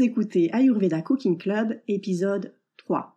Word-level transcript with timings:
Écoutez 0.00 0.50
Ayurveda 0.52 1.00
Cooking 1.00 1.38
Club, 1.38 1.80
épisode 1.88 2.52
3. 2.76 3.16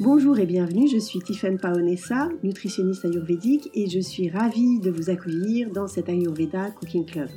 Bonjour 0.00 0.38
et 0.38 0.46
bienvenue, 0.46 0.88
je 0.88 0.98
suis 0.98 1.18
Tiffaine 1.20 1.58
Paonessa, 1.58 2.30
nutritionniste 2.42 3.04
ayurvédique 3.04 3.68
et 3.74 3.88
je 3.90 4.00
suis 4.00 4.30
ravie 4.30 4.78
de 4.80 4.90
vous 4.90 5.10
accueillir 5.10 5.70
dans 5.70 5.86
cet 5.86 6.08
Ayurveda 6.08 6.70
Cooking 6.70 7.04
Club. 7.04 7.28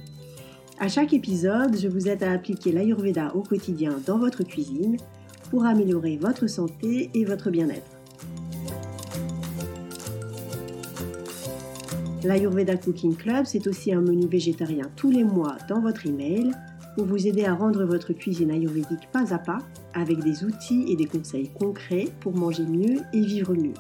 À 0.80 0.88
chaque 0.88 1.14
épisode, 1.14 1.78
je 1.78 1.88
vous 1.90 2.08
aide 2.08 2.24
à 2.24 2.32
appliquer 2.32 2.72
l'Ayurveda 2.72 3.36
au 3.36 3.42
quotidien 3.42 4.00
dans 4.06 4.18
votre 4.18 4.44
cuisine 4.44 4.98
pour 5.50 5.66
améliorer 5.66 6.18
votre 6.18 6.48
santé 6.48 7.10
et 7.14 7.26
votre 7.26 7.50
bien-être. 7.50 8.01
L'Ayurveda 12.24 12.78
Cooking 12.78 13.16
Club, 13.16 13.46
c'est 13.46 13.66
aussi 13.66 13.92
un 13.92 14.02
menu 14.02 14.28
végétarien 14.28 14.92
tous 14.96 15.10
les 15.10 15.24
mois 15.24 15.58
dans 15.68 15.82
votre 15.82 16.06
email 16.06 16.52
pour 16.96 17.06
vous 17.06 17.26
aider 17.26 17.46
à 17.46 17.56
rendre 17.56 17.84
votre 17.84 18.14
cuisine 18.14 18.52
ayurvédique 18.52 19.10
pas 19.12 19.34
à 19.34 19.40
pas 19.40 19.58
avec 19.96 20.20
des 20.20 20.44
outils 20.44 20.86
et 20.88 20.96
des 20.96 21.08
conseils 21.08 21.50
concrets 21.50 22.10
pour 22.20 22.38
manger 22.38 22.64
mieux 22.64 23.00
et 23.12 23.22
vivre 23.22 23.56
mieux. 23.56 23.74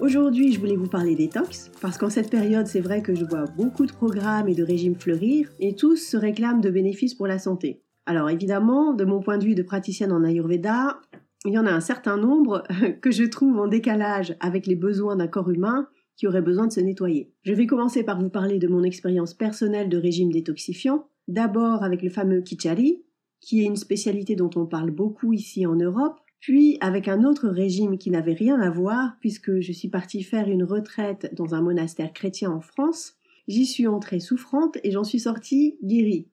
Aujourd'hui, 0.00 0.54
je 0.54 0.58
voulais 0.58 0.76
vous 0.76 0.88
parler 0.88 1.14
détox 1.14 1.70
parce 1.82 1.98
qu'en 1.98 2.08
cette 2.08 2.30
période, 2.30 2.66
c'est 2.66 2.80
vrai 2.80 3.02
que 3.02 3.14
je 3.14 3.26
vois 3.26 3.44
beaucoup 3.44 3.84
de 3.84 3.92
programmes 3.92 4.48
et 4.48 4.54
de 4.54 4.64
régimes 4.64 4.96
fleurir 4.96 5.50
et 5.60 5.74
tous 5.74 5.96
se 5.96 6.16
réclament 6.16 6.62
de 6.62 6.70
bénéfices 6.70 7.14
pour 7.14 7.26
la 7.26 7.38
santé. 7.38 7.82
Alors 8.06 8.30
évidemment, 8.30 8.94
de 8.94 9.04
mon 9.04 9.20
point 9.20 9.36
de 9.36 9.44
vue 9.44 9.54
de 9.54 9.62
praticienne 9.62 10.12
en 10.12 10.24
Ayurveda, 10.24 10.98
il 11.44 11.52
y 11.52 11.58
en 11.58 11.66
a 11.66 11.72
un 11.72 11.80
certain 11.80 12.16
nombre 12.16 12.62
que 13.02 13.10
je 13.10 13.24
trouve 13.24 13.58
en 13.58 13.68
décalage 13.68 14.34
avec 14.40 14.66
les 14.66 14.76
besoins 14.76 15.16
d'un 15.16 15.28
corps 15.28 15.50
humain 15.50 15.88
qui 16.16 16.26
aurait 16.26 16.42
besoin 16.42 16.66
de 16.66 16.72
se 16.72 16.80
nettoyer. 16.80 17.32
Je 17.42 17.52
vais 17.52 17.66
commencer 17.66 18.04
par 18.04 18.20
vous 18.20 18.30
parler 18.30 18.58
de 18.58 18.68
mon 18.68 18.82
expérience 18.82 19.34
personnelle 19.34 19.88
de 19.88 19.98
régime 19.98 20.32
détoxifiant, 20.32 21.06
d'abord 21.28 21.82
avec 21.82 22.02
le 22.02 22.10
fameux 22.10 22.42
Kichari, 22.42 23.02
qui 23.40 23.60
est 23.60 23.66
une 23.66 23.76
spécialité 23.76 24.36
dont 24.36 24.50
on 24.56 24.66
parle 24.66 24.90
beaucoup 24.90 25.32
ici 25.32 25.66
en 25.66 25.74
Europe, 25.74 26.20
puis 26.40 26.76
avec 26.80 27.08
un 27.08 27.24
autre 27.24 27.48
régime 27.48 27.98
qui 27.98 28.10
n'avait 28.10 28.34
rien 28.34 28.60
à 28.60 28.70
voir, 28.70 29.16
puisque 29.20 29.60
je 29.60 29.72
suis 29.72 29.88
partie 29.88 30.22
faire 30.22 30.48
une 30.48 30.64
retraite 30.64 31.32
dans 31.34 31.54
un 31.54 31.62
monastère 31.62 32.12
chrétien 32.12 32.50
en 32.50 32.60
France, 32.60 33.14
j'y 33.48 33.66
suis 33.66 33.86
entrée 33.86 34.20
souffrante 34.20 34.78
et 34.82 34.90
j'en 34.90 35.04
suis 35.04 35.20
sortie 35.20 35.76
guérie. 35.82 36.28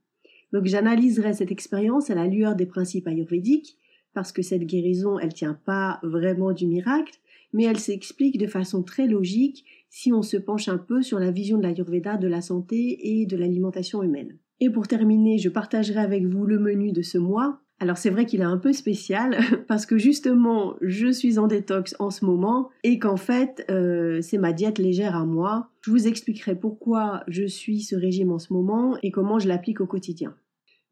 Donc 0.51 0.65
j'analyserai 0.65 1.33
cette 1.33 1.51
expérience 1.51 2.09
à 2.09 2.15
la 2.15 2.27
lueur 2.27 2.55
des 2.55 2.65
principes 2.65 3.07
ayurvédiques, 3.07 3.77
parce 4.13 4.31
que 4.31 4.41
cette 4.41 4.65
guérison, 4.65 5.19
elle 5.19 5.33
tient 5.33 5.53
pas 5.53 5.99
vraiment 6.01 6.51
du 6.51 6.65
miracle, 6.65 7.13
mais 7.53 7.63
elle 7.63 7.79
s'explique 7.79 8.37
de 8.37 8.47
façon 8.47 8.83
très 8.83 9.07
logique 9.07 9.65
si 9.89 10.13
on 10.13 10.21
se 10.21 10.37
penche 10.37 10.67
un 10.67 10.77
peu 10.77 11.01
sur 11.01 11.19
la 11.19 11.31
vision 11.31 11.57
de 11.57 11.63
l'Ayurveda 11.63 12.17
de 12.17 12.27
la 12.27 12.41
santé 12.41 13.21
et 13.21 13.25
de 13.25 13.37
l'alimentation 13.37 14.03
humaine. 14.03 14.37
Et 14.59 14.69
pour 14.69 14.87
terminer, 14.87 15.37
je 15.37 15.49
partagerai 15.49 15.99
avec 15.99 16.25
vous 16.25 16.45
le 16.45 16.59
menu 16.59 16.91
de 16.91 17.01
ce 17.01 17.17
mois. 17.17 17.61
Alors 17.81 17.97
c'est 17.97 18.09
vrai 18.09 18.25
qu'il 18.25 18.41
est 18.41 18.45
un 18.45 18.57
peu 18.57 18.73
spécial 18.73 19.37
parce 19.67 19.85
que 19.85 19.97
justement 19.97 20.75
je 20.81 21.07
suis 21.07 21.39
en 21.39 21.47
détox 21.47 21.95
en 21.99 22.09
ce 22.09 22.25
moment 22.25 22.69
et 22.83 22.99
qu'en 22.99 23.15
fait 23.15 23.65
euh, 23.69 24.21
c'est 24.21 24.37
ma 24.37 24.51
diète 24.51 24.79
légère 24.79 25.15
à 25.15 25.25
moi. 25.25 25.69
Je 25.81 25.91
vous 25.91 26.07
expliquerai 26.07 26.55
pourquoi 26.55 27.23
je 27.27 27.45
suis 27.45 27.81
ce 27.81 27.95
régime 27.95 28.31
en 28.31 28.39
ce 28.39 28.51
moment 28.51 28.97
et 29.01 29.11
comment 29.11 29.39
je 29.39 29.47
l'applique 29.47 29.79
au 29.79 29.85
quotidien. 29.85 30.35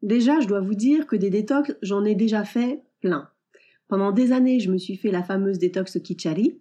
Déjà 0.00 0.40
je 0.40 0.48
dois 0.48 0.60
vous 0.60 0.74
dire 0.74 1.06
que 1.06 1.16
des 1.16 1.28
détox 1.28 1.76
j'en 1.82 2.06
ai 2.06 2.14
déjà 2.14 2.44
fait 2.44 2.80
plein. 3.02 3.28
Pendant 3.88 4.12
des 4.12 4.32
années, 4.32 4.60
je 4.60 4.70
me 4.70 4.78
suis 4.78 4.96
fait 4.96 5.10
la 5.10 5.22
fameuse 5.22 5.58
détox 5.58 5.98
Kichari, 6.00 6.60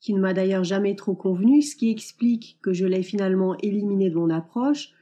qui 0.00 0.14
ne 0.14 0.20
m'a 0.20 0.32
d'ailleurs 0.32 0.64
jamais 0.64 0.94
trop 0.94 1.14
convenu, 1.14 1.62
ce 1.62 1.76
qui 1.76 1.90
explique 1.90 2.58
que 2.62 2.72
je 2.72 2.86
l'ai 2.86 3.02
finalement 3.02 3.56
éliminé 3.58 4.08
de 4.08 4.14
mon 4.14 4.30
approche, 4.30 4.92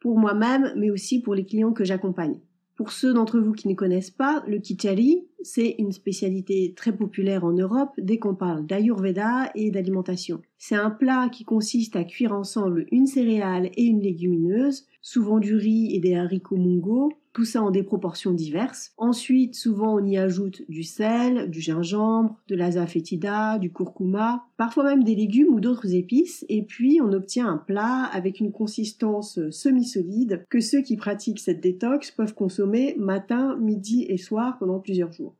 pour 0.00 0.18
moi-même, 0.18 0.72
mais 0.76 0.90
aussi 0.90 1.20
pour 1.20 1.34
les 1.34 1.44
clients 1.44 1.72
que 1.72 1.84
j'accompagne. 1.84 2.40
Pour 2.76 2.92
ceux 2.92 3.12
d'entre 3.12 3.40
vous 3.40 3.52
qui 3.52 3.66
ne 3.66 3.74
connaissent 3.74 4.12
pas, 4.12 4.44
le 4.46 4.58
Kichari, 4.58 5.26
c'est 5.42 5.74
une 5.78 5.90
spécialité 5.90 6.74
très 6.76 6.96
populaire 6.96 7.44
en 7.44 7.52
Europe 7.52 7.90
dès 7.98 8.18
qu'on 8.18 8.36
parle 8.36 8.66
d'Ayurveda 8.66 9.50
et 9.56 9.72
d'alimentation. 9.72 10.42
C'est 10.58 10.76
un 10.76 10.90
plat 10.90 11.28
qui 11.28 11.44
consiste 11.44 11.96
à 11.96 12.04
cuire 12.04 12.32
ensemble 12.32 12.86
une 12.92 13.06
céréale 13.06 13.70
et 13.76 13.82
une 13.82 14.00
légumineuse, 14.00 14.86
souvent 15.02 15.40
du 15.40 15.56
riz 15.56 15.94
et 15.94 15.98
des 15.98 16.14
haricots 16.14 16.56
mungo, 16.56 17.12
tout 17.38 17.44
ça 17.44 17.62
en 17.62 17.70
des 17.70 17.84
proportions 17.84 18.32
diverses. 18.32 18.90
Ensuite, 18.96 19.54
souvent 19.54 19.94
on 19.94 20.04
y 20.04 20.18
ajoute 20.18 20.62
du 20.68 20.82
sel, 20.82 21.48
du 21.48 21.60
gingembre, 21.60 22.36
de 22.48 22.56
l'azafétida, 22.56 23.60
du 23.60 23.72
curcuma, 23.72 24.46
parfois 24.56 24.82
même 24.82 25.04
des 25.04 25.14
légumes 25.14 25.54
ou 25.54 25.60
d'autres 25.60 25.94
épices, 25.94 26.44
et 26.48 26.64
puis 26.64 26.98
on 27.00 27.12
obtient 27.12 27.46
un 27.46 27.56
plat 27.56 28.10
avec 28.12 28.40
une 28.40 28.50
consistance 28.50 29.38
semi-solide 29.50 30.46
que 30.50 30.58
ceux 30.58 30.82
qui 30.82 30.96
pratiquent 30.96 31.38
cette 31.38 31.60
détox 31.60 32.10
peuvent 32.10 32.34
consommer 32.34 32.96
matin, 32.98 33.56
midi 33.60 34.04
et 34.08 34.18
soir 34.18 34.58
pendant 34.58 34.80
plusieurs 34.80 35.12
jours. 35.12 35.36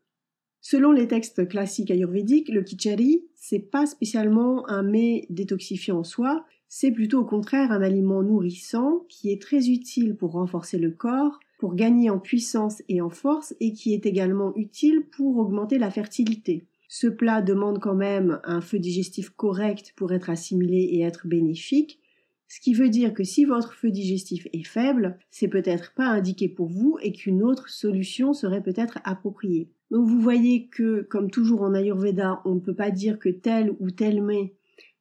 Selon 0.60 0.92
les 0.92 1.08
textes 1.08 1.48
classiques 1.48 1.90
ayurvédiques, 1.90 2.48
le 2.48 2.62
kichari, 2.62 3.24
c'est 3.34 3.58
pas 3.58 3.86
spécialement 3.86 4.68
un 4.68 4.84
mets 4.84 5.26
détoxifiant 5.30 5.98
en 5.98 6.04
soi, 6.04 6.44
c'est 6.68 6.92
plutôt 6.92 7.22
au 7.22 7.24
contraire 7.24 7.72
un 7.72 7.82
aliment 7.82 8.22
nourrissant 8.22 9.04
qui 9.08 9.32
est 9.32 9.42
très 9.42 9.68
utile 9.68 10.14
pour 10.14 10.32
renforcer 10.32 10.78
le 10.78 10.92
corps, 10.92 11.40
pour 11.58 11.74
gagner 11.74 12.08
en 12.08 12.18
puissance 12.18 12.82
et 12.88 13.00
en 13.00 13.10
force 13.10 13.54
et 13.60 13.72
qui 13.72 13.92
est 13.92 14.06
également 14.06 14.54
utile 14.56 15.04
pour 15.10 15.36
augmenter 15.36 15.78
la 15.78 15.90
fertilité. 15.90 16.66
Ce 16.88 17.06
plat 17.06 17.42
demande 17.42 17.80
quand 17.80 17.96
même 17.96 18.40
un 18.44 18.62
feu 18.62 18.78
digestif 18.78 19.30
correct 19.30 19.92
pour 19.96 20.12
être 20.12 20.30
assimilé 20.30 20.78
et 20.92 21.02
être 21.02 21.26
bénéfique, 21.26 22.00
ce 22.48 22.60
qui 22.60 22.72
veut 22.72 22.88
dire 22.88 23.12
que 23.12 23.24
si 23.24 23.44
votre 23.44 23.74
feu 23.74 23.90
digestif 23.90 24.48
est 24.54 24.66
faible, 24.66 25.18
c'est 25.30 25.48
peut-être 25.48 25.92
pas 25.94 26.06
indiqué 26.06 26.48
pour 26.48 26.68
vous 26.68 26.96
et 27.02 27.12
qu'une 27.12 27.42
autre 27.42 27.68
solution 27.68 28.32
serait 28.32 28.62
peut-être 28.62 29.00
appropriée. 29.04 29.70
Donc 29.90 30.08
vous 30.08 30.20
voyez 30.20 30.68
que, 30.68 31.02
comme 31.02 31.30
toujours 31.30 31.60
en 31.60 31.74
Ayurveda, 31.74 32.40
on 32.46 32.54
ne 32.54 32.60
peut 32.60 32.74
pas 32.74 32.90
dire 32.90 33.18
que 33.18 33.28
tel 33.28 33.76
ou 33.80 33.90
tel 33.90 34.22
mets, 34.22 34.54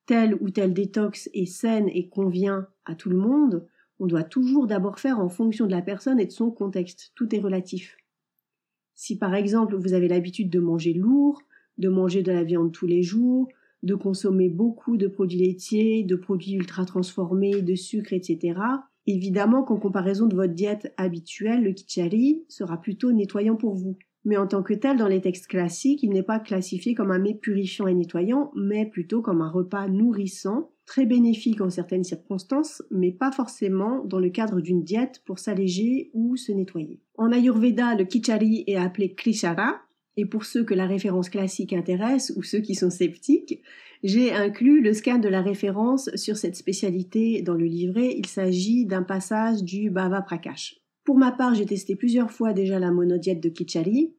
tel 0.05 0.35
ou 0.41 0.49
tel 0.49 0.73
détox 0.73 1.29
est 1.33 1.45
saine 1.45 1.87
et 1.87 2.09
convient 2.09 2.67
à 2.83 2.95
tout 2.95 3.09
le 3.09 3.17
monde 3.17 3.65
on 3.99 4.07
doit 4.07 4.23
toujours 4.23 4.67
d'abord 4.67 4.99
faire 4.99 5.19
en 5.19 5.29
fonction 5.29 5.65
de 5.65 5.71
la 5.71 5.81
personne 5.81 6.19
et 6.19 6.25
de 6.25 6.31
son 6.31 6.51
contexte. 6.51 7.11
Tout 7.15 7.33
est 7.35 7.39
relatif. 7.39 7.97
Si 8.95 9.17
par 9.17 9.35
exemple 9.35 9.75
vous 9.75 9.93
avez 9.93 10.07
l'habitude 10.07 10.49
de 10.49 10.59
manger 10.59 10.93
lourd, 10.93 11.41
de 11.77 11.89
manger 11.89 12.23
de 12.23 12.31
la 12.31 12.43
viande 12.43 12.71
tous 12.71 12.87
les 12.87 13.03
jours, 13.03 13.47
de 13.83 13.95
consommer 13.95 14.49
beaucoup 14.49 14.97
de 14.97 15.07
produits 15.07 15.39
laitiers, 15.39 16.03
de 16.03 16.15
produits 16.15 16.53
ultra 16.53 16.85
transformés, 16.85 17.61
de 17.61 17.75
sucre, 17.75 18.13
etc., 18.13 18.59
évidemment 19.05 19.63
qu'en 19.63 19.77
comparaison 19.77 20.25
de 20.25 20.35
votre 20.35 20.53
diète 20.53 20.93
habituelle, 20.97 21.63
le 21.63 21.71
kichari 21.71 22.43
sera 22.49 22.81
plutôt 22.81 23.11
nettoyant 23.11 23.55
pour 23.55 23.75
vous. 23.75 23.97
Mais 24.25 24.35
en 24.35 24.47
tant 24.47 24.63
que 24.63 24.73
tel, 24.73 24.97
dans 24.97 25.07
les 25.07 25.21
textes 25.21 25.47
classiques, 25.47 26.03
il 26.03 26.09
n'est 26.09 26.23
pas 26.23 26.39
classifié 26.39 26.93
comme 26.93 27.11
un 27.11 27.19
mets 27.19 27.35
purifiant 27.35 27.87
et 27.87 27.93
nettoyant, 27.93 28.51
mais 28.55 28.85
plutôt 28.85 29.21
comme 29.21 29.41
un 29.41 29.49
repas 29.49 29.87
nourrissant 29.87 30.71
très 30.87 31.05
bénéfique 31.05 31.61
en 31.61 31.69
certaines 31.69 32.05
circonstances, 32.05 32.81
mais 32.89 33.11
pas 33.11 33.31
forcément 33.31 34.03
dans 34.05 34.19
le 34.19 34.29
cadre 34.29 34.61
d'une 34.61 34.83
diète 34.83 35.21
pour 35.25 35.37
s'alléger 35.37 36.09
ou 36.13 36.37
se 36.37 36.51
nettoyer. 36.51 36.99
En 37.17 37.31
Ayurveda, 37.31 37.93
le 37.93 38.05
kichari 38.05 38.63
est 38.65 38.77
appelé 38.77 39.13
krishara, 39.13 39.81
et 40.15 40.25
pour 40.25 40.45
ceux 40.45 40.63
que 40.63 40.73
la 40.73 40.87
référence 40.87 41.29
classique 41.29 41.73
intéresse 41.73 42.33
ou 42.35 42.41
ceux 42.41 42.61
qui 42.61 42.73
sont 42.73 42.89
sceptiques, 42.89 43.61
j'ai 44.03 44.31
inclus 44.33 44.81
le 44.81 44.93
scan 44.93 45.19
de 45.19 45.29
la 45.29 45.41
référence 45.41 46.09
sur 46.15 46.37
cette 46.37 46.55
spécialité 46.55 47.41
dans 47.43 47.53
le 47.53 47.65
livret. 47.65 48.15
Il 48.17 48.25
s'agit 48.25 48.85
d'un 48.85 49.03
passage 49.03 49.63
du 49.63 49.91
Bhava 49.91 50.21
Prakash. 50.21 50.79
Pour 51.03 51.17
ma 51.17 51.31
part, 51.31 51.53
j'ai 51.53 51.65
testé 51.65 51.95
plusieurs 51.95 52.31
fois 52.31 52.53
déjà 52.53 52.79
la 52.79 52.91
monodiète 52.91 53.41
de 53.41 53.49
Kichari, 53.49 54.15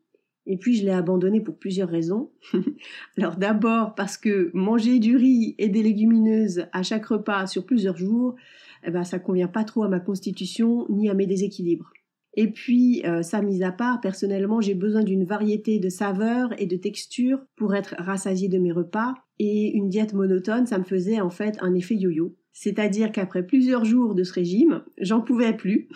et 0.48 0.56
puis 0.56 0.74
je 0.74 0.84
l'ai 0.84 0.90
abandonné 0.90 1.40
pour 1.40 1.56
plusieurs 1.56 1.90
raisons. 1.90 2.30
Alors 3.18 3.36
d'abord 3.36 3.94
parce 3.94 4.16
que 4.16 4.50
manger 4.54 4.98
du 4.98 5.14
riz 5.14 5.54
et 5.58 5.68
des 5.68 5.82
légumineuses 5.82 6.66
à 6.72 6.82
chaque 6.82 7.06
repas 7.06 7.46
sur 7.46 7.64
plusieurs 7.66 7.96
jours, 7.96 8.34
eh 8.84 8.90
ben 8.90 9.04
ça 9.04 9.18
convient 9.18 9.48
pas 9.48 9.64
trop 9.64 9.84
à 9.84 9.88
ma 9.88 10.00
constitution 10.00 10.86
ni 10.88 11.08
à 11.10 11.14
mes 11.14 11.26
déséquilibres. 11.26 11.92
Et 12.34 12.52
puis, 12.52 13.02
euh, 13.04 13.22
ça 13.22 13.42
mise 13.42 13.62
à 13.62 13.72
part, 13.72 14.00
personnellement, 14.00 14.60
j'ai 14.60 14.74
besoin 14.74 15.02
d'une 15.02 15.24
variété 15.24 15.80
de 15.80 15.88
saveurs 15.88 16.50
et 16.60 16.66
de 16.66 16.76
textures 16.76 17.40
pour 17.56 17.74
être 17.74 17.96
rassasié 17.98 18.48
de 18.48 18.58
mes 18.58 18.70
repas. 18.70 19.14
Et 19.40 19.72
une 19.72 19.88
diète 19.88 20.14
monotone, 20.14 20.66
ça 20.66 20.78
me 20.78 20.84
faisait 20.84 21.20
en 21.20 21.30
fait 21.30 21.56
un 21.60 21.74
effet 21.74 21.96
yo-yo. 21.96 22.36
C'est-à-dire 22.60 23.12
qu'après 23.12 23.46
plusieurs 23.46 23.84
jours 23.84 24.16
de 24.16 24.24
ce 24.24 24.32
régime, 24.32 24.82
j'en 25.00 25.20
pouvais 25.20 25.56
plus 25.56 25.88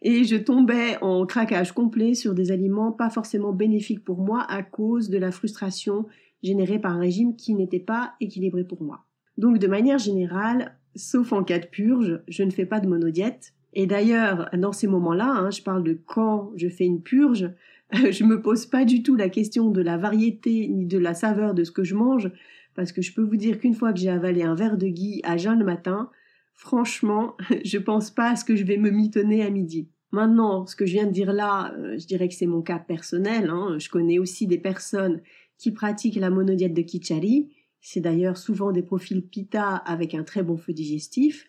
et 0.00 0.24
je 0.24 0.36
tombais 0.36 0.96
en 1.02 1.26
craquage 1.26 1.72
complet 1.72 2.14
sur 2.14 2.32
des 2.32 2.50
aliments 2.50 2.92
pas 2.92 3.10
forcément 3.10 3.52
bénéfiques 3.52 4.02
pour 4.02 4.22
moi 4.22 4.42
à 4.48 4.62
cause 4.62 5.10
de 5.10 5.18
la 5.18 5.30
frustration 5.30 6.06
générée 6.42 6.78
par 6.78 6.92
un 6.92 7.00
régime 7.00 7.36
qui 7.36 7.52
n'était 7.52 7.78
pas 7.78 8.14
équilibré 8.22 8.64
pour 8.64 8.82
moi. 8.82 9.04
Donc 9.36 9.58
de 9.58 9.66
manière 9.66 9.98
générale, 9.98 10.78
sauf 10.96 11.30
en 11.34 11.44
cas 11.44 11.58
de 11.58 11.66
purge, 11.66 12.22
je 12.26 12.42
ne 12.42 12.50
fais 12.50 12.64
pas 12.64 12.80
de 12.80 12.88
monodiète. 12.88 13.52
Et 13.74 13.86
d'ailleurs, 13.86 14.48
dans 14.56 14.72
ces 14.72 14.86
moments-là, 14.86 15.28
hein, 15.28 15.50
je 15.50 15.60
parle 15.60 15.84
de 15.84 15.92
quand 16.06 16.52
je 16.56 16.70
fais 16.70 16.86
une 16.86 17.02
purge, 17.02 17.50
je 17.92 18.24
me 18.24 18.40
pose 18.40 18.64
pas 18.64 18.86
du 18.86 19.02
tout 19.02 19.14
la 19.14 19.28
question 19.28 19.70
de 19.70 19.82
la 19.82 19.98
variété 19.98 20.68
ni 20.68 20.86
de 20.86 20.98
la 20.98 21.12
saveur 21.12 21.52
de 21.52 21.64
ce 21.64 21.70
que 21.70 21.84
je 21.84 21.94
mange, 21.94 22.30
parce 22.74 22.92
que 22.92 23.02
je 23.02 23.12
peux 23.12 23.22
vous 23.22 23.36
dire 23.36 23.58
qu'une 23.58 23.74
fois 23.74 23.92
que 23.92 23.98
j'ai 23.98 24.10
avalé 24.10 24.42
un 24.42 24.54
verre 24.54 24.76
de 24.76 24.86
ghee 24.86 25.20
à 25.24 25.36
jeun 25.36 25.58
le 25.58 25.64
matin, 25.64 26.10
franchement, 26.54 27.36
je 27.64 27.78
pense 27.78 28.10
pas 28.10 28.30
à 28.30 28.36
ce 28.36 28.44
que 28.44 28.56
je 28.56 28.64
vais 28.64 28.76
me 28.76 28.90
mitonner 28.90 29.42
à 29.42 29.50
midi. 29.50 29.88
Maintenant, 30.12 30.66
ce 30.66 30.76
que 30.76 30.84
je 30.84 30.92
viens 30.92 31.06
de 31.06 31.12
dire 31.12 31.32
là, 31.32 31.72
euh, 31.78 31.98
je 31.98 32.06
dirais 32.06 32.28
que 32.28 32.34
c'est 32.34 32.46
mon 32.46 32.60
cas 32.60 32.78
personnel. 32.78 33.48
Hein. 33.48 33.78
Je 33.78 33.88
connais 33.88 34.18
aussi 34.18 34.46
des 34.46 34.58
personnes 34.58 35.22
qui 35.56 35.72
pratiquent 35.72 36.16
la 36.16 36.28
monodiète 36.28 36.74
de 36.74 36.82
Kichari. 36.82 37.48
C'est 37.80 38.00
d'ailleurs 38.00 38.36
souvent 38.36 38.72
des 38.72 38.82
profils 38.82 39.22
pita 39.22 39.74
avec 39.76 40.14
un 40.14 40.22
très 40.22 40.42
bon 40.42 40.56
feu 40.56 40.72
digestif. 40.74 41.46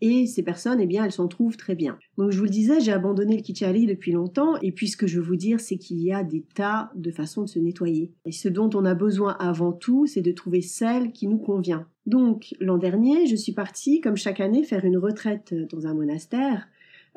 Et 0.00 0.26
ces 0.26 0.42
personnes, 0.42 0.80
eh 0.80 0.86
bien, 0.86 1.04
elles 1.04 1.12
s'en 1.12 1.28
trouvent 1.28 1.56
très 1.56 1.74
bien. 1.74 1.98
Donc, 2.18 2.30
je 2.30 2.38
vous 2.38 2.44
le 2.44 2.50
disais, 2.50 2.80
j'ai 2.80 2.92
abandonné 2.92 3.36
le 3.36 3.42
kichari 3.42 3.86
depuis 3.86 4.12
longtemps. 4.12 4.56
Et 4.60 4.72
puis, 4.72 4.88
ce 4.88 4.96
que 4.96 5.06
je 5.06 5.18
veux 5.18 5.26
vous 5.26 5.36
dire, 5.36 5.60
c'est 5.60 5.76
qu'il 5.76 6.00
y 6.00 6.12
a 6.12 6.22
des 6.22 6.44
tas 6.54 6.90
de 6.94 7.10
façons 7.10 7.42
de 7.42 7.48
se 7.48 7.58
nettoyer. 7.58 8.12
Et 8.26 8.32
ce 8.32 8.48
dont 8.48 8.70
on 8.74 8.84
a 8.84 8.94
besoin 8.94 9.36
avant 9.38 9.72
tout, 9.72 10.06
c'est 10.06 10.22
de 10.22 10.32
trouver 10.32 10.60
celle 10.60 11.12
qui 11.12 11.26
nous 11.26 11.38
convient. 11.38 11.86
Donc, 12.06 12.54
l'an 12.60 12.76
dernier, 12.76 13.26
je 13.26 13.36
suis 13.36 13.52
partie, 13.52 14.00
comme 14.00 14.16
chaque 14.16 14.40
année, 14.40 14.62
faire 14.62 14.84
une 14.84 14.98
retraite 14.98 15.54
dans 15.70 15.86
un 15.86 15.94
monastère 15.94 16.66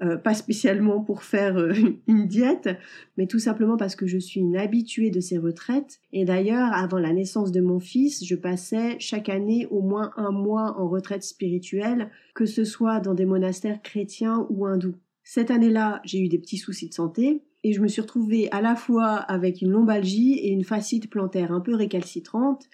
euh, 0.04 0.16
pas 0.16 0.36
spécialement 0.36 1.00
pour 1.00 1.24
faire 1.24 1.58
euh, 1.58 1.74
une 2.08 2.28
diète, 2.28 2.70
mais 3.18 3.26
tout 3.26 3.40
simplement 3.40 3.78
parce 3.78 3.96
que 3.96 4.06
je 4.06 4.20
suis 4.20 4.40
une 4.40 4.56
habituée 4.56 5.10
de 5.10 5.20
ces 5.20 5.38
retraites. 5.38 6.00
Et 6.14 6.24
d'ailleurs, 6.24 6.72
avant 6.74 7.00
la 7.00 7.14
naissance 7.14 7.52
de 7.52 7.62
mon 7.62 7.80
fils, 7.80 8.24
je 8.24 8.36
passais 8.36 8.98
chaque 9.00 9.30
année 9.30 9.66
au 9.72 9.82
moins 9.82 10.12
un 10.16 10.32
mois 10.32 10.80
en 10.80 10.88
retraite 10.88 11.24
spirituelle, 11.24 12.12
que 12.36 12.46
ce 12.46 12.64
soit 12.64 13.00
dans 13.00 13.16
des 13.16 13.26
monastères 13.26 13.82
chrétiens 13.82 14.46
ou 14.50 14.66
hindous. 14.66 14.96
Cette 15.24 15.52
année-là, 15.52 16.02
j'ai 16.06 16.20
eu 16.20 16.30
des 16.30 16.38
petits 16.38 16.58
soucis 16.58 16.90
de 16.90 16.94
santé, 16.94 17.42
et 17.64 17.74
je 17.74 17.82
me 17.82 17.88
suis 17.88 18.02
retrouvée 18.02 18.50
à 18.52 18.62
la 18.62 18.76
fois 18.76 19.16
avec 19.16 19.62
une 19.62 19.72
lombalgie 19.72 20.36
et 20.36 20.50
une 20.50 20.64
fascite 20.64 21.10
plantaire 21.10 21.52
un 21.52 21.60
peu 21.60 21.76
récalcitrante, 21.76 22.70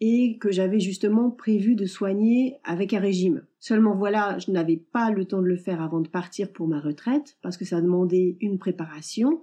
et 0.00 0.38
que 0.38 0.50
j'avais 0.50 0.80
justement 0.80 1.30
prévu 1.30 1.74
de 1.74 1.84
soigner 1.84 2.56
avec 2.64 2.94
un 2.94 3.00
régime. 3.00 3.42
Seulement 3.58 3.94
voilà, 3.94 4.38
je 4.38 4.50
n'avais 4.50 4.78
pas 4.78 5.10
le 5.10 5.26
temps 5.26 5.42
de 5.42 5.46
le 5.46 5.56
faire 5.56 5.82
avant 5.82 6.00
de 6.00 6.08
partir 6.08 6.52
pour 6.52 6.66
ma 6.66 6.80
retraite, 6.80 7.36
parce 7.42 7.56
que 7.56 7.66
ça 7.66 7.80
demandait 7.82 8.36
une 8.40 8.58
préparation, 8.58 9.42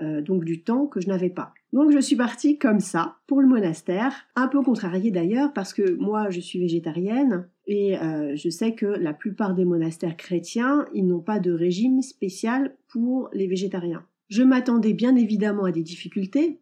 euh, 0.00 0.22
donc 0.22 0.44
du 0.44 0.62
temps 0.62 0.86
que 0.86 1.00
je 1.00 1.08
n'avais 1.08 1.28
pas. 1.28 1.52
Donc 1.72 1.92
je 1.92 1.98
suis 1.98 2.16
partie 2.16 2.56
comme 2.56 2.80
ça 2.80 3.16
pour 3.26 3.42
le 3.42 3.48
monastère, 3.48 4.14
un 4.36 4.48
peu 4.48 4.62
contrariée 4.62 5.10
d'ailleurs 5.10 5.52
parce 5.52 5.74
que 5.74 5.96
moi 5.96 6.30
je 6.30 6.40
suis 6.40 6.58
végétarienne 6.58 7.46
et 7.66 7.98
euh, 7.98 8.34
je 8.34 8.48
sais 8.48 8.74
que 8.74 8.86
la 8.86 9.12
plupart 9.12 9.54
des 9.54 9.66
monastères 9.66 10.16
chrétiens, 10.16 10.86
ils 10.94 11.06
n'ont 11.06 11.20
pas 11.20 11.40
de 11.40 11.52
régime 11.52 12.00
spécial 12.00 12.74
pour 12.88 13.28
les 13.34 13.46
végétariens. 13.46 14.06
Je 14.28 14.42
m'attendais 14.42 14.94
bien 14.94 15.16
évidemment 15.16 15.64
à 15.64 15.72
des 15.72 15.82
difficultés 15.82 16.60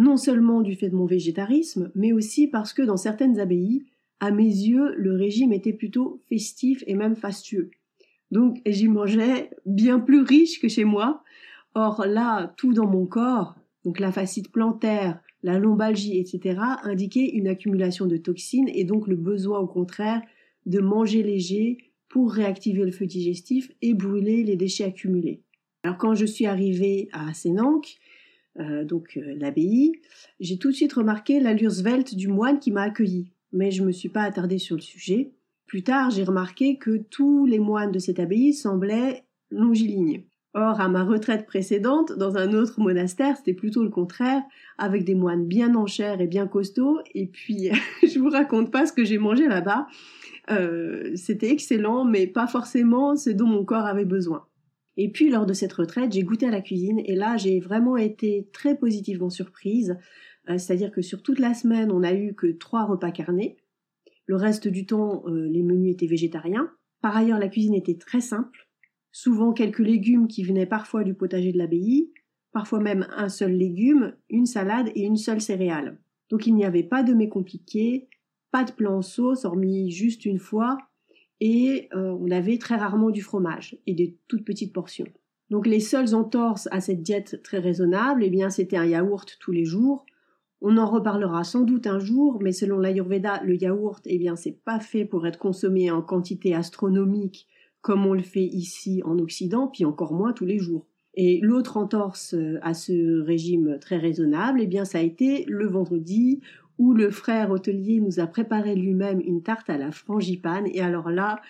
non 0.00 0.16
seulement 0.16 0.62
du 0.62 0.76
fait 0.76 0.88
de 0.88 0.96
mon 0.96 1.04
végétarisme, 1.04 1.92
mais 1.94 2.14
aussi 2.14 2.46
parce 2.46 2.72
que 2.72 2.80
dans 2.80 2.96
certaines 2.96 3.38
abbayes, 3.38 3.84
à 4.18 4.30
mes 4.30 4.44
yeux, 4.44 4.94
le 4.96 5.14
régime 5.14 5.52
était 5.52 5.74
plutôt 5.74 6.22
festif 6.26 6.82
et 6.86 6.94
même 6.94 7.16
fastueux. 7.16 7.70
Donc 8.30 8.62
j'y 8.64 8.88
mangeais 8.88 9.50
bien 9.66 10.00
plus 10.00 10.22
riche 10.22 10.58
que 10.58 10.68
chez 10.68 10.84
moi. 10.84 11.22
Or 11.74 12.06
là, 12.06 12.54
tout 12.56 12.72
dans 12.72 12.86
mon 12.86 13.04
corps, 13.04 13.56
donc 13.84 14.00
la 14.00 14.10
fascite 14.10 14.50
plantaire, 14.50 15.20
la 15.42 15.58
lombalgie, 15.58 16.18
etc., 16.18 16.58
indiquait 16.82 17.28
une 17.28 17.48
accumulation 17.48 18.06
de 18.06 18.16
toxines 18.16 18.70
et 18.72 18.84
donc 18.84 19.06
le 19.06 19.16
besoin 19.16 19.58
au 19.58 19.66
contraire 19.66 20.22
de 20.64 20.80
manger 20.80 21.22
léger 21.22 21.76
pour 22.08 22.32
réactiver 22.32 22.84
le 22.84 22.90
feu 22.90 23.04
digestif 23.04 23.70
et 23.82 23.92
brûler 23.92 24.44
les 24.44 24.56
déchets 24.56 24.84
accumulés. 24.84 25.42
Alors 25.82 25.98
quand 25.98 26.14
je 26.14 26.24
suis 26.24 26.46
arrivée 26.46 27.08
à 27.12 27.34
Sénanque, 27.34 27.98
euh, 28.58 28.84
donc 28.84 29.16
euh, 29.16 29.34
l'abbaye, 29.38 29.92
j'ai 30.40 30.58
tout 30.58 30.70
de 30.70 30.74
suite 30.74 30.92
remarqué 30.92 31.40
l'allure 31.40 31.72
svelte 31.72 32.14
du 32.14 32.28
moine 32.28 32.58
qui 32.58 32.72
m'a 32.72 32.82
accueilli, 32.82 33.30
mais 33.52 33.70
je 33.70 33.82
ne 33.82 33.86
me 33.86 33.92
suis 33.92 34.08
pas 34.08 34.22
attardée 34.22 34.58
sur 34.58 34.76
le 34.76 34.82
sujet. 34.82 35.32
Plus 35.66 35.82
tard, 35.84 36.10
j'ai 36.10 36.24
remarqué 36.24 36.76
que 36.76 36.96
tous 36.96 37.46
les 37.46 37.60
moines 37.60 37.92
de 37.92 38.00
cette 38.00 38.18
abbaye 38.18 38.52
semblaient 38.52 39.24
longilignes. 39.50 40.24
Or, 40.52 40.80
à 40.80 40.88
ma 40.88 41.04
retraite 41.04 41.46
précédente, 41.46 42.10
dans 42.12 42.36
un 42.36 42.52
autre 42.54 42.80
monastère, 42.80 43.36
c'était 43.36 43.54
plutôt 43.54 43.84
le 43.84 43.88
contraire, 43.88 44.42
avec 44.78 45.04
des 45.04 45.14
moines 45.14 45.46
bien 45.46 45.76
en 45.76 45.86
chair 45.86 46.20
et 46.20 46.26
bien 46.26 46.48
costauds. 46.48 46.98
Et 47.14 47.28
puis, 47.28 47.70
je 48.02 48.18
vous 48.18 48.30
raconte 48.30 48.72
pas 48.72 48.84
ce 48.86 48.92
que 48.92 49.04
j'ai 49.04 49.18
mangé 49.18 49.46
là-bas. 49.46 49.86
Euh, 50.50 51.12
c'était 51.14 51.50
excellent, 51.50 52.04
mais 52.04 52.26
pas 52.26 52.48
forcément 52.48 53.14
ce 53.14 53.30
dont 53.30 53.46
mon 53.46 53.64
corps 53.64 53.86
avait 53.86 54.04
besoin. 54.04 54.44
Et 55.02 55.08
puis 55.10 55.30
lors 55.30 55.46
de 55.46 55.54
cette 55.54 55.72
retraite, 55.72 56.12
j'ai 56.12 56.24
goûté 56.24 56.44
à 56.44 56.50
la 56.50 56.60
cuisine 56.60 57.00
et 57.06 57.14
là 57.14 57.38
j'ai 57.38 57.58
vraiment 57.58 57.96
été 57.96 58.50
très 58.52 58.76
positivement 58.76 59.30
surprise. 59.30 59.96
Euh, 60.50 60.58
c'est-à-dire 60.58 60.92
que 60.92 61.00
sur 61.00 61.22
toute 61.22 61.38
la 61.38 61.54
semaine, 61.54 61.90
on 61.90 62.00
n'a 62.00 62.12
eu 62.12 62.34
que 62.34 62.48
trois 62.48 62.84
repas 62.84 63.10
carnés. 63.10 63.56
Le 64.26 64.36
reste 64.36 64.68
du 64.68 64.84
temps, 64.84 65.22
euh, 65.26 65.48
les 65.48 65.62
menus 65.62 65.94
étaient 65.94 66.06
végétariens. 66.06 66.70
Par 67.00 67.16
ailleurs, 67.16 67.38
la 67.38 67.48
cuisine 67.48 67.72
était 67.72 67.96
très 67.96 68.20
simple. 68.20 68.68
Souvent 69.10 69.54
quelques 69.54 69.78
légumes 69.78 70.28
qui 70.28 70.42
venaient 70.42 70.66
parfois 70.66 71.02
du 71.02 71.14
potager 71.14 71.50
de 71.50 71.56
l'abbaye, 71.56 72.12
parfois 72.52 72.80
même 72.80 73.06
un 73.16 73.30
seul 73.30 73.52
légume, 73.52 74.14
une 74.28 74.44
salade 74.44 74.90
et 74.94 75.04
une 75.04 75.16
seule 75.16 75.40
céréale. 75.40 75.98
Donc 76.28 76.46
il 76.46 76.54
n'y 76.54 76.66
avait 76.66 76.82
pas 76.82 77.02
de 77.02 77.14
mets 77.14 77.30
compliqués, 77.30 78.10
pas 78.50 78.64
de 78.64 78.72
plat 78.72 78.92
en 78.92 79.00
sauce, 79.00 79.46
hormis 79.46 79.90
juste 79.90 80.26
une 80.26 80.38
fois, 80.38 80.76
et 81.40 81.88
euh, 81.94 82.16
on 82.20 82.30
avait 82.30 82.58
très 82.58 82.76
rarement 82.76 83.10
du 83.10 83.22
fromage 83.22 83.78
et 83.86 83.94
des 83.94 84.16
toutes 84.28 84.44
petites 84.44 84.72
portions. 84.72 85.06
Donc 85.50 85.66
les 85.66 85.80
seules 85.80 86.14
entorses 86.14 86.68
à 86.70 86.80
cette 86.80 87.02
diète 87.02 87.42
très 87.42 87.58
raisonnable, 87.58 88.22
eh 88.22 88.30
bien 88.30 88.50
c'était 88.50 88.76
un 88.76 88.86
yaourt 88.86 89.36
tous 89.40 89.52
les 89.52 89.64
jours. 89.64 90.06
On 90.62 90.76
en 90.76 90.86
reparlera 90.86 91.42
sans 91.42 91.62
doute 91.62 91.86
un 91.86 91.98
jour, 91.98 92.38
mais 92.42 92.52
selon 92.52 92.78
l'Ayurveda, 92.78 93.42
le 93.42 93.56
yaourt, 93.56 94.02
eh 94.04 94.18
bien 94.18 94.36
c'est 94.36 94.62
pas 94.64 94.78
fait 94.78 95.04
pour 95.04 95.26
être 95.26 95.38
consommé 95.38 95.90
en 95.90 96.02
quantité 96.02 96.54
astronomique 96.54 97.48
comme 97.80 98.06
on 98.06 98.12
le 98.12 98.22
fait 98.22 98.44
ici 98.44 99.00
en 99.04 99.18
Occident, 99.18 99.66
puis 99.66 99.86
encore 99.86 100.12
moins 100.12 100.34
tous 100.34 100.44
les 100.44 100.58
jours. 100.58 100.86
Et 101.14 101.40
l'autre 101.40 101.76
entorse 101.76 102.34
euh, 102.34 102.58
à 102.62 102.74
ce 102.74 103.20
régime 103.20 103.78
très 103.80 103.96
raisonnable, 103.96 104.60
eh 104.60 104.66
bien 104.66 104.84
ça 104.84 104.98
a 104.98 105.02
été 105.02 105.44
le 105.48 105.66
vendredi 105.66 106.40
où 106.80 106.94
le 106.94 107.10
frère 107.10 107.50
hôtelier 107.50 108.00
nous 108.00 108.20
a 108.20 108.26
préparé 108.26 108.74
lui-même 108.74 109.20
une 109.20 109.42
tarte 109.42 109.68
à 109.68 109.76
la 109.76 109.92
frangipane, 109.92 110.66
et 110.72 110.80
alors 110.80 111.10
là, 111.10 111.42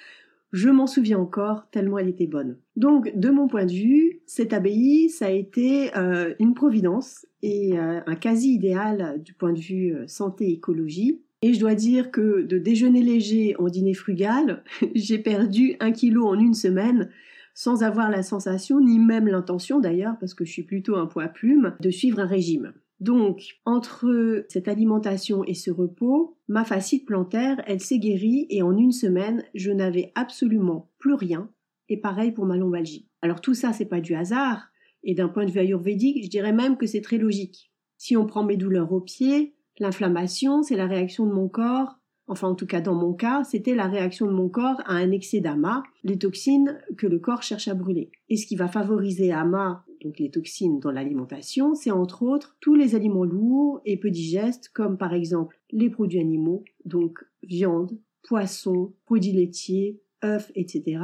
je 0.52 0.68
m'en 0.68 0.88
souviens 0.88 1.20
encore 1.20 1.70
tellement 1.70 1.98
elle 1.98 2.08
était 2.08 2.26
bonne. 2.26 2.56
Donc, 2.74 3.16
de 3.16 3.30
mon 3.30 3.46
point 3.46 3.64
de 3.64 3.72
vue, 3.72 4.18
cette 4.26 4.52
abbaye, 4.52 5.08
ça 5.08 5.26
a 5.26 5.30
été 5.30 5.96
euh, 5.96 6.34
une 6.40 6.54
providence 6.54 7.26
et 7.42 7.78
euh, 7.78 8.00
un 8.04 8.16
quasi 8.16 8.54
idéal 8.54 9.22
du 9.24 9.32
point 9.32 9.52
de 9.52 9.60
vue 9.60 9.94
euh, 9.94 10.08
santé 10.08 10.50
écologie. 10.50 11.20
Et 11.42 11.54
je 11.54 11.60
dois 11.60 11.76
dire 11.76 12.10
que 12.10 12.42
de 12.42 12.58
déjeuner 12.58 13.00
léger 13.00 13.54
en 13.60 13.68
dîner 13.68 13.94
frugal, 13.94 14.64
j'ai 14.96 15.20
perdu 15.20 15.76
un 15.78 15.92
kilo 15.92 16.26
en 16.26 16.40
une 16.40 16.54
semaine 16.54 17.08
sans 17.54 17.84
avoir 17.84 18.10
la 18.10 18.24
sensation, 18.24 18.80
ni 18.80 18.98
même 18.98 19.28
l'intention 19.28 19.78
d'ailleurs, 19.78 20.16
parce 20.18 20.34
que 20.34 20.44
je 20.44 20.50
suis 20.50 20.64
plutôt 20.64 20.96
un 20.96 21.06
poids 21.06 21.28
plume, 21.28 21.74
de 21.78 21.90
suivre 21.90 22.18
un 22.18 22.26
régime. 22.26 22.72
Donc, 23.00 23.58
entre 23.64 24.44
cette 24.48 24.68
alimentation 24.68 25.42
et 25.44 25.54
ce 25.54 25.70
repos, 25.70 26.36
ma 26.48 26.64
fascite 26.64 27.06
plantaire, 27.06 27.62
elle 27.66 27.80
s'est 27.80 27.98
guérie 27.98 28.46
et 28.50 28.62
en 28.62 28.76
une 28.76 28.92
semaine, 28.92 29.44
je 29.54 29.70
n'avais 29.70 30.12
absolument 30.14 30.90
plus 30.98 31.14
rien. 31.14 31.50
Et 31.88 31.96
pareil 31.96 32.32
pour 32.32 32.44
ma 32.44 32.56
lombalgie. 32.56 33.08
Alors 33.22 33.40
tout 33.40 33.54
ça, 33.54 33.72
c'est 33.72 33.86
pas 33.86 34.00
du 34.00 34.14
hasard. 34.14 34.68
Et 35.02 35.14
d'un 35.14 35.28
point 35.28 35.46
de 35.46 35.50
vue 35.50 35.60
ayurvédique, 35.60 36.22
je 36.24 36.28
dirais 36.28 36.52
même 36.52 36.76
que 36.76 36.86
c'est 36.86 37.00
très 37.00 37.18
logique. 37.18 37.72
Si 37.96 38.16
on 38.16 38.26
prend 38.26 38.44
mes 38.44 38.56
douleurs 38.56 38.92
aux 38.92 39.00
pieds, 39.00 39.54
l'inflammation, 39.78 40.62
c'est 40.62 40.76
la 40.76 40.86
réaction 40.86 41.26
de 41.26 41.32
mon 41.32 41.48
corps 41.48 42.00
enfin 42.30 42.48
en 42.48 42.54
tout 42.54 42.66
cas 42.66 42.80
dans 42.80 42.94
mon 42.94 43.12
cas, 43.12 43.42
c'était 43.44 43.74
la 43.74 43.88
réaction 43.88 44.26
de 44.26 44.32
mon 44.32 44.48
corps 44.48 44.80
à 44.86 44.94
un 44.94 45.10
excès 45.10 45.40
d'AMA, 45.40 45.82
les 46.04 46.16
toxines 46.16 46.78
que 46.96 47.08
le 47.08 47.18
corps 47.18 47.42
cherche 47.42 47.66
à 47.66 47.74
brûler. 47.74 48.12
Et 48.28 48.36
ce 48.36 48.46
qui 48.46 48.54
va 48.54 48.68
favoriser 48.68 49.32
AMA, 49.32 49.84
donc 50.02 50.18
les 50.18 50.30
toxines 50.30 50.80
dans 50.80 50.90
l'alimentation, 50.90 51.74
c'est 51.74 51.90
entre 51.90 52.22
autres 52.22 52.56
tous 52.60 52.74
les 52.74 52.94
aliments 52.94 53.24
lourds 53.24 53.80
et 53.84 53.96
peu 53.96 54.10
digestes, 54.10 54.70
comme 54.72 54.96
par 54.96 55.14
exemple 55.14 55.58
les 55.70 55.90
produits 55.90 56.20
animaux, 56.20 56.64
donc 56.84 57.18
viande, 57.42 57.98
poisson, 58.22 58.92
produits 59.04 59.32
laitiers, 59.32 60.00
œufs, 60.24 60.50
etc. 60.54 61.00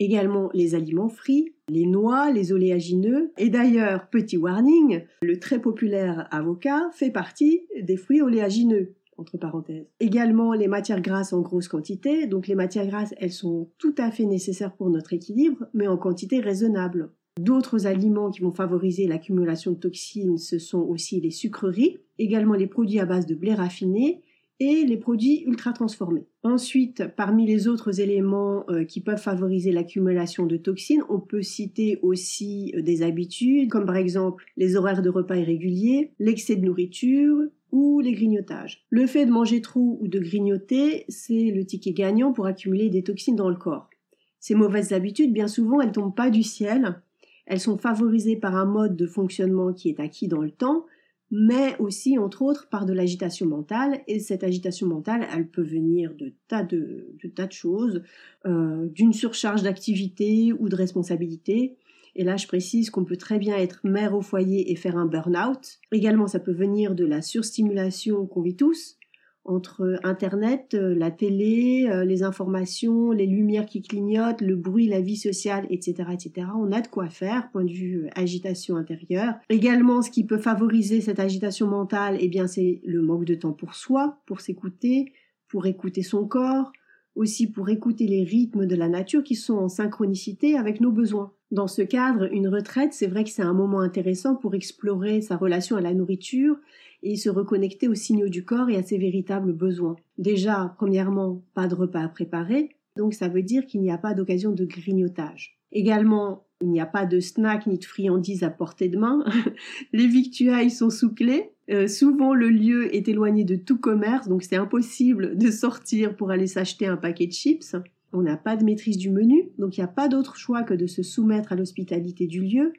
Également 0.00 0.50
les 0.52 0.74
aliments 0.74 1.08
frits, 1.08 1.54
les 1.68 1.86
noix, 1.86 2.30
les 2.32 2.52
oléagineux. 2.52 3.32
Et 3.38 3.48
d'ailleurs, 3.48 4.08
petit 4.10 4.36
warning, 4.36 5.04
le 5.22 5.38
très 5.38 5.60
populaire 5.60 6.26
avocat 6.30 6.90
fait 6.92 7.10
partie 7.10 7.66
des 7.80 7.96
fruits 7.96 8.22
oléagineux 8.22 8.94
entre 9.16 9.38
parenthèses. 9.38 9.86
Également 10.00 10.52
les 10.52 10.68
matières 10.68 11.00
grasses 11.00 11.32
en 11.32 11.40
grosse 11.40 11.68
quantité. 11.68 12.26
Donc 12.26 12.48
les 12.48 12.54
matières 12.56 12.86
grasses, 12.86 13.14
elles 13.18 13.32
sont 13.32 13.70
tout 13.78 13.94
à 13.98 14.10
fait 14.10 14.24
nécessaires 14.24 14.74
pour 14.74 14.90
notre 14.90 15.12
équilibre, 15.12 15.66
mais 15.72 15.86
en 15.86 15.96
quantité 15.96 16.40
raisonnable. 16.40 17.10
D'autres 17.40 17.86
aliments 17.86 18.30
qui 18.30 18.42
vont 18.42 18.52
favoriser 18.52 19.08
l'accumulation 19.08 19.72
de 19.72 19.76
toxines, 19.76 20.38
ce 20.38 20.60
sont 20.60 20.80
aussi 20.80 21.20
les 21.20 21.32
sucreries, 21.32 21.98
également 22.18 22.54
les 22.54 22.68
produits 22.68 23.00
à 23.00 23.06
base 23.06 23.26
de 23.26 23.34
blé 23.34 23.54
raffiné 23.54 24.22
et 24.60 24.84
les 24.84 24.96
produits 24.96 25.42
ultra 25.42 25.72
transformés. 25.72 26.26
Ensuite, 26.44 27.08
parmi 27.16 27.44
les 27.44 27.66
autres 27.66 28.00
éléments 28.00 28.64
euh, 28.70 28.84
qui 28.84 29.00
peuvent 29.00 29.20
favoriser 29.20 29.72
l'accumulation 29.72 30.46
de 30.46 30.56
toxines, 30.56 31.02
on 31.08 31.18
peut 31.18 31.42
citer 31.42 31.98
aussi 32.02 32.72
euh, 32.76 32.82
des 32.82 33.02
habitudes, 33.02 33.68
comme 33.68 33.86
par 33.86 33.96
exemple 33.96 34.44
les 34.56 34.76
horaires 34.76 35.02
de 35.02 35.10
repas 35.10 35.36
irréguliers, 35.36 36.12
l'excès 36.20 36.54
de 36.54 36.64
nourriture, 36.64 37.42
ou 37.72 37.98
les 37.98 38.12
grignotages. 38.12 38.84
Le 38.90 39.08
fait 39.08 39.26
de 39.26 39.32
manger 39.32 39.60
trop 39.60 39.98
ou 40.00 40.06
de 40.06 40.20
grignoter, 40.20 41.04
c'est 41.08 41.50
le 41.50 41.66
ticket 41.66 41.92
gagnant 41.92 42.32
pour 42.32 42.46
accumuler 42.46 42.88
des 42.88 43.02
toxines 43.02 43.34
dans 43.34 43.48
le 43.48 43.56
corps. 43.56 43.90
Ces 44.38 44.54
mauvaises 44.54 44.92
habitudes, 44.92 45.32
bien 45.32 45.48
souvent, 45.48 45.80
elles 45.80 45.90
tombent 45.90 46.14
pas 46.14 46.30
du 46.30 46.44
ciel. 46.44 47.02
Elles 47.46 47.60
sont 47.60 47.78
favorisées 47.78 48.36
par 48.36 48.56
un 48.56 48.64
mode 48.64 48.96
de 48.96 49.06
fonctionnement 49.06 49.72
qui 49.72 49.88
est 49.88 50.00
acquis 50.00 50.28
dans 50.28 50.40
le 50.40 50.50
temps, 50.50 50.86
mais 51.30 51.76
aussi, 51.78 52.18
entre 52.18 52.42
autres, 52.42 52.68
par 52.68 52.86
de 52.86 52.92
l'agitation 52.92 53.46
mentale. 53.46 54.00
Et 54.06 54.20
cette 54.20 54.44
agitation 54.44 54.86
mentale, 54.86 55.26
elle 55.34 55.48
peut 55.48 55.62
venir 55.62 56.14
de 56.14 56.32
tas 56.48 56.62
de, 56.62 57.08
tas 57.34 57.46
de 57.46 57.52
choses, 57.52 58.02
euh, 58.46 58.86
d'une 58.86 59.12
surcharge 59.12 59.62
d'activité 59.62 60.52
ou 60.52 60.68
de 60.68 60.76
responsabilité. 60.76 61.76
Et 62.16 62.22
là, 62.22 62.36
je 62.36 62.46
précise 62.46 62.90
qu'on 62.90 63.04
peut 63.04 63.16
très 63.16 63.38
bien 63.38 63.56
être 63.56 63.80
mère 63.82 64.14
au 64.14 64.22
foyer 64.22 64.70
et 64.70 64.76
faire 64.76 64.96
un 64.96 65.06
burn-out. 65.06 65.80
Également, 65.90 66.28
ça 66.28 66.38
peut 66.38 66.52
venir 66.52 66.94
de 66.94 67.04
la 67.04 67.22
surstimulation 67.22 68.26
qu'on 68.26 68.42
vit 68.42 68.56
tous, 68.56 68.96
entre 69.44 69.98
Internet, 70.04 70.74
euh, 70.74 70.94
la 70.94 71.10
télé, 71.10 71.86
euh, 71.88 72.04
les 72.04 72.22
informations, 72.22 73.10
les 73.10 73.26
lumières 73.26 73.66
qui 73.66 73.82
clignotent, 73.82 74.40
le 74.40 74.56
bruit, 74.56 74.88
la 74.88 75.00
vie 75.00 75.16
sociale, 75.16 75.66
etc., 75.68 76.08
etc. 76.12 76.46
On 76.56 76.72
a 76.72 76.80
de 76.80 76.88
quoi 76.88 77.08
faire, 77.08 77.50
point 77.50 77.64
de 77.64 77.72
vue 77.72 78.04
euh, 78.04 78.08
agitation 78.14 78.76
intérieure. 78.76 79.34
Également, 79.50 80.00
ce 80.00 80.10
qui 80.10 80.24
peut 80.24 80.38
favoriser 80.38 81.02
cette 81.02 81.20
agitation 81.20 81.66
mentale, 81.66 82.16
eh 82.20 82.28
bien, 82.28 82.46
c'est 82.46 82.80
le 82.84 83.02
manque 83.02 83.26
de 83.26 83.34
temps 83.34 83.52
pour 83.52 83.74
soi, 83.74 84.18
pour 84.26 84.40
s'écouter, 84.40 85.12
pour 85.48 85.66
écouter 85.66 86.02
son 86.02 86.26
corps, 86.26 86.72
aussi 87.14 87.46
pour 87.46 87.68
écouter 87.68 88.06
les 88.06 88.24
rythmes 88.24 88.66
de 88.66 88.74
la 88.74 88.88
nature 88.88 89.22
qui 89.22 89.34
sont 89.34 89.58
en 89.58 89.68
synchronicité 89.68 90.56
avec 90.56 90.80
nos 90.80 90.90
besoins. 90.90 91.32
Dans 91.54 91.68
ce 91.68 91.82
cadre, 91.82 92.28
une 92.32 92.48
retraite, 92.48 92.94
c'est 92.94 93.06
vrai 93.06 93.22
que 93.22 93.30
c'est 93.30 93.40
un 93.40 93.52
moment 93.52 93.78
intéressant 93.78 94.34
pour 94.34 94.56
explorer 94.56 95.20
sa 95.20 95.36
relation 95.36 95.76
à 95.76 95.80
la 95.80 95.94
nourriture 95.94 96.56
et 97.04 97.14
se 97.14 97.30
reconnecter 97.30 97.86
aux 97.86 97.94
signaux 97.94 98.28
du 98.28 98.44
corps 98.44 98.70
et 98.70 98.76
à 98.76 98.82
ses 98.82 98.98
véritables 98.98 99.52
besoins. 99.52 99.94
Déjà, 100.18 100.74
premièrement, 100.78 101.44
pas 101.54 101.68
de 101.68 101.76
repas 101.76 102.02
à 102.02 102.08
préparer, 102.08 102.70
donc 102.96 103.14
ça 103.14 103.28
veut 103.28 103.44
dire 103.44 103.66
qu'il 103.66 103.82
n'y 103.82 103.92
a 103.92 103.98
pas 103.98 104.14
d'occasion 104.14 104.50
de 104.50 104.64
grignotage. 104.64 105.56
Également, 105.70 106.44
il 106.60 106.70
n'y 106.70 106.80
a 106.80 106.86
pas 106.86 107.06
de 107.06 107.20
snack 107.20 107.68
ni 107.68 107.78
de 107.78 107.84
friandises 107.84 108.42
à 108.42 108.50
portée 108.50 108.88
de 108.88 108.98
main. 108.98 109.24
Les 109.92 110.08
victuailles 110.08 110.72
sont 110.72 110.90
sous 110.90 111.14
clé. 111.14 111.52
Euh, 111.70 111.86
souvent, 111.86 112.34
le 112.34 112.48
lieu 112.48 112.92
est 112.92 113.06
éloigné 113.06 113.44
de 113.44 113.54
tout 113.54 113.78
commerce, 113.78 114.26
donc 114.26 114.42
c'est 114.42 114.56
impossible 114.56 115.38
de 115.38 115.52
sortir 115.52 116.16
pour 116.16 116.32
aller 116.32 116.48
s'acheter 116.48 116.88
un 116.88 116.96
paquet 116.96 117.28
de 117.28 117.32
chips. 117.32 117.76
On 118.14 118.22
n'a 118.22 118.36
pas 118.36 118.56
de 118.56 118.64
maîtrise 118.64 118.96
du 118.96 119.10
menu, 119.10 119.50
donc 119.58 119.76
il 119.76 119.80
n'y 119.80 119.84
a 119.84 119.88
pas 119.88 120.08
d'autre 120.08 120.36
choix 120.36 120.62
que 120.62 120.72
de 120.72 120.86
se 120.86 121.02
soumettre 121.02 121.52
à 121.52 121.56
l'hospitalité 121.56 122.26
du 122.26 122.40
lieu 122.40 122.72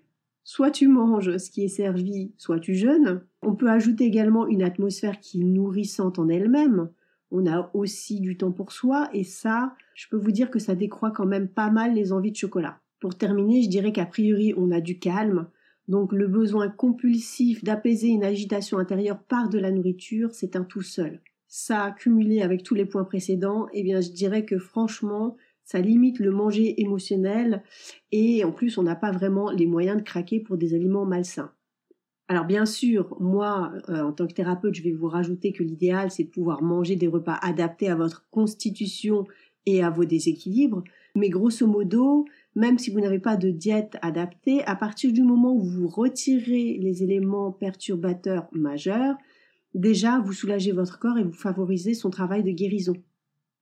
Soit 0.47 0.69
tu 0.69 0.87
manges 0.87 1.37
ce 1.37 1.49
qui 1.49 1.63
est 1.63 1.69
servi, 1.69 2.31
soit 2.37 2.59
tu 2.59 2.75
jeûnes. 2.75 3.21
On 3.41 3.55
peut 3.55 3.69
ajouter 3.69 4.05
également 4.05 4.45
une 4.45 4.61
atmosphère 4.61 5.19
qui 5.19 5.41
est 5.41 5.43
nourrissante 5.43 6.19
en 6.19 6.29
elle-même. 6.29 6.89
On 7.31 7.47
a 7.47 7.71
aussi 7.73 8.19
du 8.21 8.37
temps 8.37 8.51
pour 8.51 8.71
soi 8.71 9.09
et 9.11 9.23
ça, 9.23 9.75
je 9.95 10.07
peux 10.07 10.17
vous 10.17 10.31
dire 10.31 10.51
que 10.51 10.59
ça 10.59 10.75
décroît 10.75 11.09
quand 11.09 11.25
même 11.25 11.47
pas 11.47 11.71
mal 11.71 11.95
les 11.95 12.13
envies 12.13 12.31
de 12.31 12.37
chocolat. 12.37 12.79
Pour 12.99 13.17
terminer, 13.17 13.63
je 13.63 13.69
dirais 13.69 13.91
qu'a 13.91 14.05
priori 14.05 14.53
on 14.55 14.69
a 14.69 14.81
du 14.81 14.99
calme, 14.99 15.47
donc 15.87 16.13
le 16.13 16.27
besoin 16.27 16.69
compulsif 16.69 17.63
d'apaiser 17.63 18.09
une 18.09 18.23
agitation 18.23 18.77
intérieure 18.77 19.23
par 19.23 19.49
de 19.49 19.57
la 19.57 19.71
nourriture, 19.71 20.29
c'est 20.31 20.55
un 20.55 20.63
tout 20.63 20.83
seul. 20.83 21.21
Ça, 21.57 21.95
cumulé 21.97 22.41
avec 22.41 22.63
tous 22.63 22.75
les 22.75 22.83
points 22.83 23.05
précédents, 23.05 23.67
eh 23.71 23.81
bien 23.81 24.01
je 24.01 24.09
dirais 24.09 24.43
que 24.43 24.59
franchement, 24.59 25.37
ça 25.63 25.79
limite 25.79 26.19
le 26.19 26.29
manger 26.29 26.81
émotionnel 26.81 27.63
et 28.11 28.43
en 28.43 28.51
plus 28.51 28.77
on 28.77 28.83
n'a 28.83 28.97
pas 28.97 29.13
vraiment 29.13 29.51
les 29.51 29.65
moyens 29.65 29.95
de 29.95 30.01
craquer 30.01 30.41
pour 30.41 30.57
des 30.57 30.73
aliments 30.73 31.05
malsains. 31.05 31.53
Alors 32.27 32.43
bien 32.43 32.65
sûr, 32.65 33.15
moi, 33.21 33.71
euh, 33.87 34.01
en 34.01 34.11
tant 34.11 34.27
que 34.27 34.33
thérapeute, 34.33 34.75
je 34.75 34.83
vais 34.83 34.91
vous 34.91 35.07
rajouter 35.07 35.53
que 35.53 35.63
l'idéal, 35.63 36.11
c'est 36.11 36.25
de 36.25 36.29
pouvoir 36.29 36.61
manger 36.61 36.97
des 36.97 37.07
repas 37.07 37.39
adaptés 37.41 37.87
à 37.87 37.95
votre 37.95 38.27
constitution 38.31 39.25
et 39.65 39.81
à 39.81 39.89
vos 39.89 40.03
déséquilibres. 40.03 40.83
Mais 41.15 41.29
grosso 41.29 41.65
modo, 41.65 42.25
même 42.55 42.77
si 42.77 42.91
vous 42.91 42.99
n'avez 42.99 43.19
pas 43.19 43.37
de 43.37 43.49
diète 43.49 43.95
adaptée, 44.01 44.61
à 44.65 44.75
partir 44.75 45.13
du 45.13 45.23
moment 45.23 45.53
où 45.53 45.63
vous 45.63 45.87
retirez 45.87 46.77
les 46.81 47.01
éléments 47.01 47.53
perturbateurs 47.53 48.49
majeurs, 48.51 49.15
déjà 49.75 50.19
vous 50.19 50.33
soulagez 50.33 50.71
votre 50.71 50.97
corps 50.99 51.17
et 51.17 51.23
vous 51.23 51.33
favorisez 51.33 51.93
son 51.93 52.09
travail 52.09 52.43
de 52.43 52.51
guérison. 52.51 52.95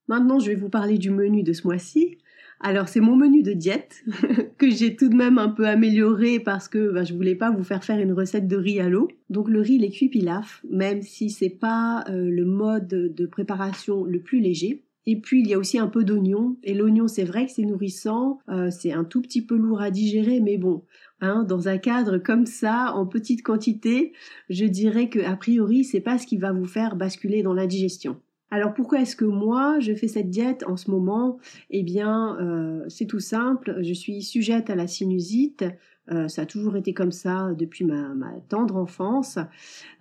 Maintenant, 0.08 0.39
je 0.39 0.48
vais 0.48 0.55
vous 0.55 0.70
parler 0.70 0.98
du 0.98 1.10
menu 1.10 1.43
de 1.43 1.53
ce 1.53 1.65
mois-ci. 1.65 2.17
Alors, 2.60 2.88
c'est 2.88 3.00
mon 3.00 3.15
menu 3.15 3.43
de 3.43 3.53
diète 3.53 4.03
que 4.58 4.70
j'ai 4.70 4.96
tout 4.96 5.10
de 5.10 5.15
même 5.15 5.38
un 5.38 5.50
peu 5.50 5.67
amélioré 5.67 6.39
parce 6.39 6.67
que 6.67 6.88
je 6.88 6.91
bah, 6.93 7.03
je 7.03 7.13
voulais 7.13 7.36
pas 7.36 7.51
vous 7.51 7.63
faire 7.63 7.84
faire 7.84 8.00
une 8.00 8.13
recette 8.13 8.48
de 8.48 8.55
riz 8.55 8.79
à 8.79 8.89
l'eau. 8.89 9.10
Donc, 9.29 9.50
le 9.50 9.60
riz, 9.60 9.84
est 9.84 9.89
cuit 9.89 10.10
pilaf, 10.10 10.63
même 10.70 11.01
si 11.01 11.29
c'est 11.29 11.50
pas 11.50 12.05
euh, 12.10 12.29
le 12.29 12.46
mode 12.46 12.88
de 12.88 13.25
préparation 13.25 14.05
le 14.05 14.22
plus 14.22 14.39
léger. 14.39 14.84
Et 15.05 15.20
puis 15.20 15.41
il 15.41 15.48
y 15.48 15.53
a 15.53 15.60
aussi 15.60 15.79
un 15.79 15.88
peu 15.88 16.03
d'oignon. 16.03 16.58
Et 16.63 16.74
l'oignon, 16.74 17.08
c'est 17.08 17.24
vrai 17.24 17.46
que 17.46 17.51
c'est 17.51 17.63
nourrissant, 17.63 18.39
euh, 18.50 18.70
c'est 18.70 18.93
un 18.93 19.03
tout 19.03 19.22
petit 19.22 19.46
peu 19.46 19.58
lourd 19.58 19.82
à 19.82 19.91
digérer, 19.91 20.39
mais 20.39 20.58
bon, 20.58 20.84
hein, 21.24 21.44
dans 21.44 21.68
un 21.68 21.77
cadre 21.80 22.20
comme 22.20 22.46
ça, 22.46 22.94
en 22.94 23.08
petite 23.08 23.42
quantité, 23.42 24.13
je 24.50 24.65
dirais 24.65 25.10
que 25.10 25.20
a 25.20 25.36
priori, 25.36 25.84
c'est 25.84 26.01
pas 26.01 26.18
ce 26.18 26.27
qui 26.27 26.38
va 26.38 26.51
vous 26.51 26.65
faire 26.65 26.96
basculer 26.96 27.42
dans 27.42 27.53
l'indigestion. 27.53 28.22
Alors 28.53 28.75
pourquoi 28.75 29.01
est-ce 29.01 29.15
que 29.15 29.25
moi 29.25 29.80
je 29.80 29.96
fais 29.96 30.08
cette 30.08 30.30
diète 30.30 30.63
en 30.68 30.77
ce 30.77 30.92
moment? 30.92 31.39
Eh 31.72 31.82
bien, 31.82 32.38
euh, 32.39 32.86
c'est 32.88 33.08
tout 33.08 33.20
simple. 33.20 33.80
Je 33.82 33.94
suis 33.94 34.22
sujette 34.22 34.70
à 34.70 34.75
la 34.75 34.86
sinusite. 34.86 35.65
Euh, 36.12 36.27
ça 36.27 36.44
a 36.44 36.46
toujours 36.46 36.75
été 36.75 36.94
comme 36.94 37.12
ça 37.12 37.51
depuis 37.58 37.84
ma, 37.84 38.13
tendre 38.50 38.75
enfance. 38.75 39.39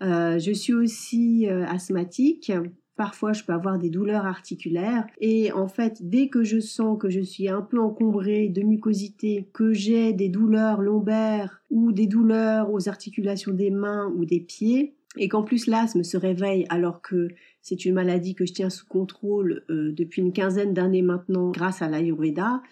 Euh, 0.02 0.38
je 0.38 0.52
suis 0.52 0.74
aussi 0.74 1.48
asthmatique. 1.48 2.52
Parfois, 2.96 3.32
je 3.32 3.42
peux 3.42 3.52
avoir 3.52 3.78
des 3.78 3.90
douleurs 3.90 4.26
articulaires. 4.26 5.06
Et 5.20 5.50
en 5.52 5.68
fait, 5.68 5.98
dès 6.00 6.28
que 6.28 6.44
je 6.44 6.60
sens 6.60 6.98
que 6.98 7.08
je 7.08 7.20
suis 7.20 7.48
un 7.48 7.62
peu 7.62 7.80
encombrée 7.80 8.48
de 8.48 8.62
mucosité, 8.62 9.48
que 9.52 9.72
j'ai 9.72 10.12
des 10.12 10.28
douleurs 10.28 10.82
lombaires 10.82 11.62
ou 11.70 11.92
des 11.92 12.06
douleurs 12.06 12.72
aux 12.72 12.88
articulations 12.88 13.52
des 13.52 13.70
mains 13.70 14.12
ou 14.16 14.24
des 14.24 14.40
pieds, 14.40 14.94
et 15.18 15.28
qu'en 15.28 15.42
plus 15.42 15.66
l'asthme 15.66 16.04
se 16.04 16.16
réveille 16.16 16.64
alors 16.70 17.02
que 17.02 17.28
c'est 17.60 17.84
une 17.84 17.94
maladie 17.94 18.34
que 18.34 18.46
je 18.46 18.52
tiens 18.54 18.70
sous 18.70 18.86
contrôle 18.86 19.62
euh, 19.70 19.92
depuis 19.92 20.22
une 20.22 20.32
quinzaine 20.32 20.72
d'années 20.72 21.02
maintenant 21.02 21.50
grâce 21.50 21.82
à 21.82 21.88
l'Ayurveda, 21.88 22.62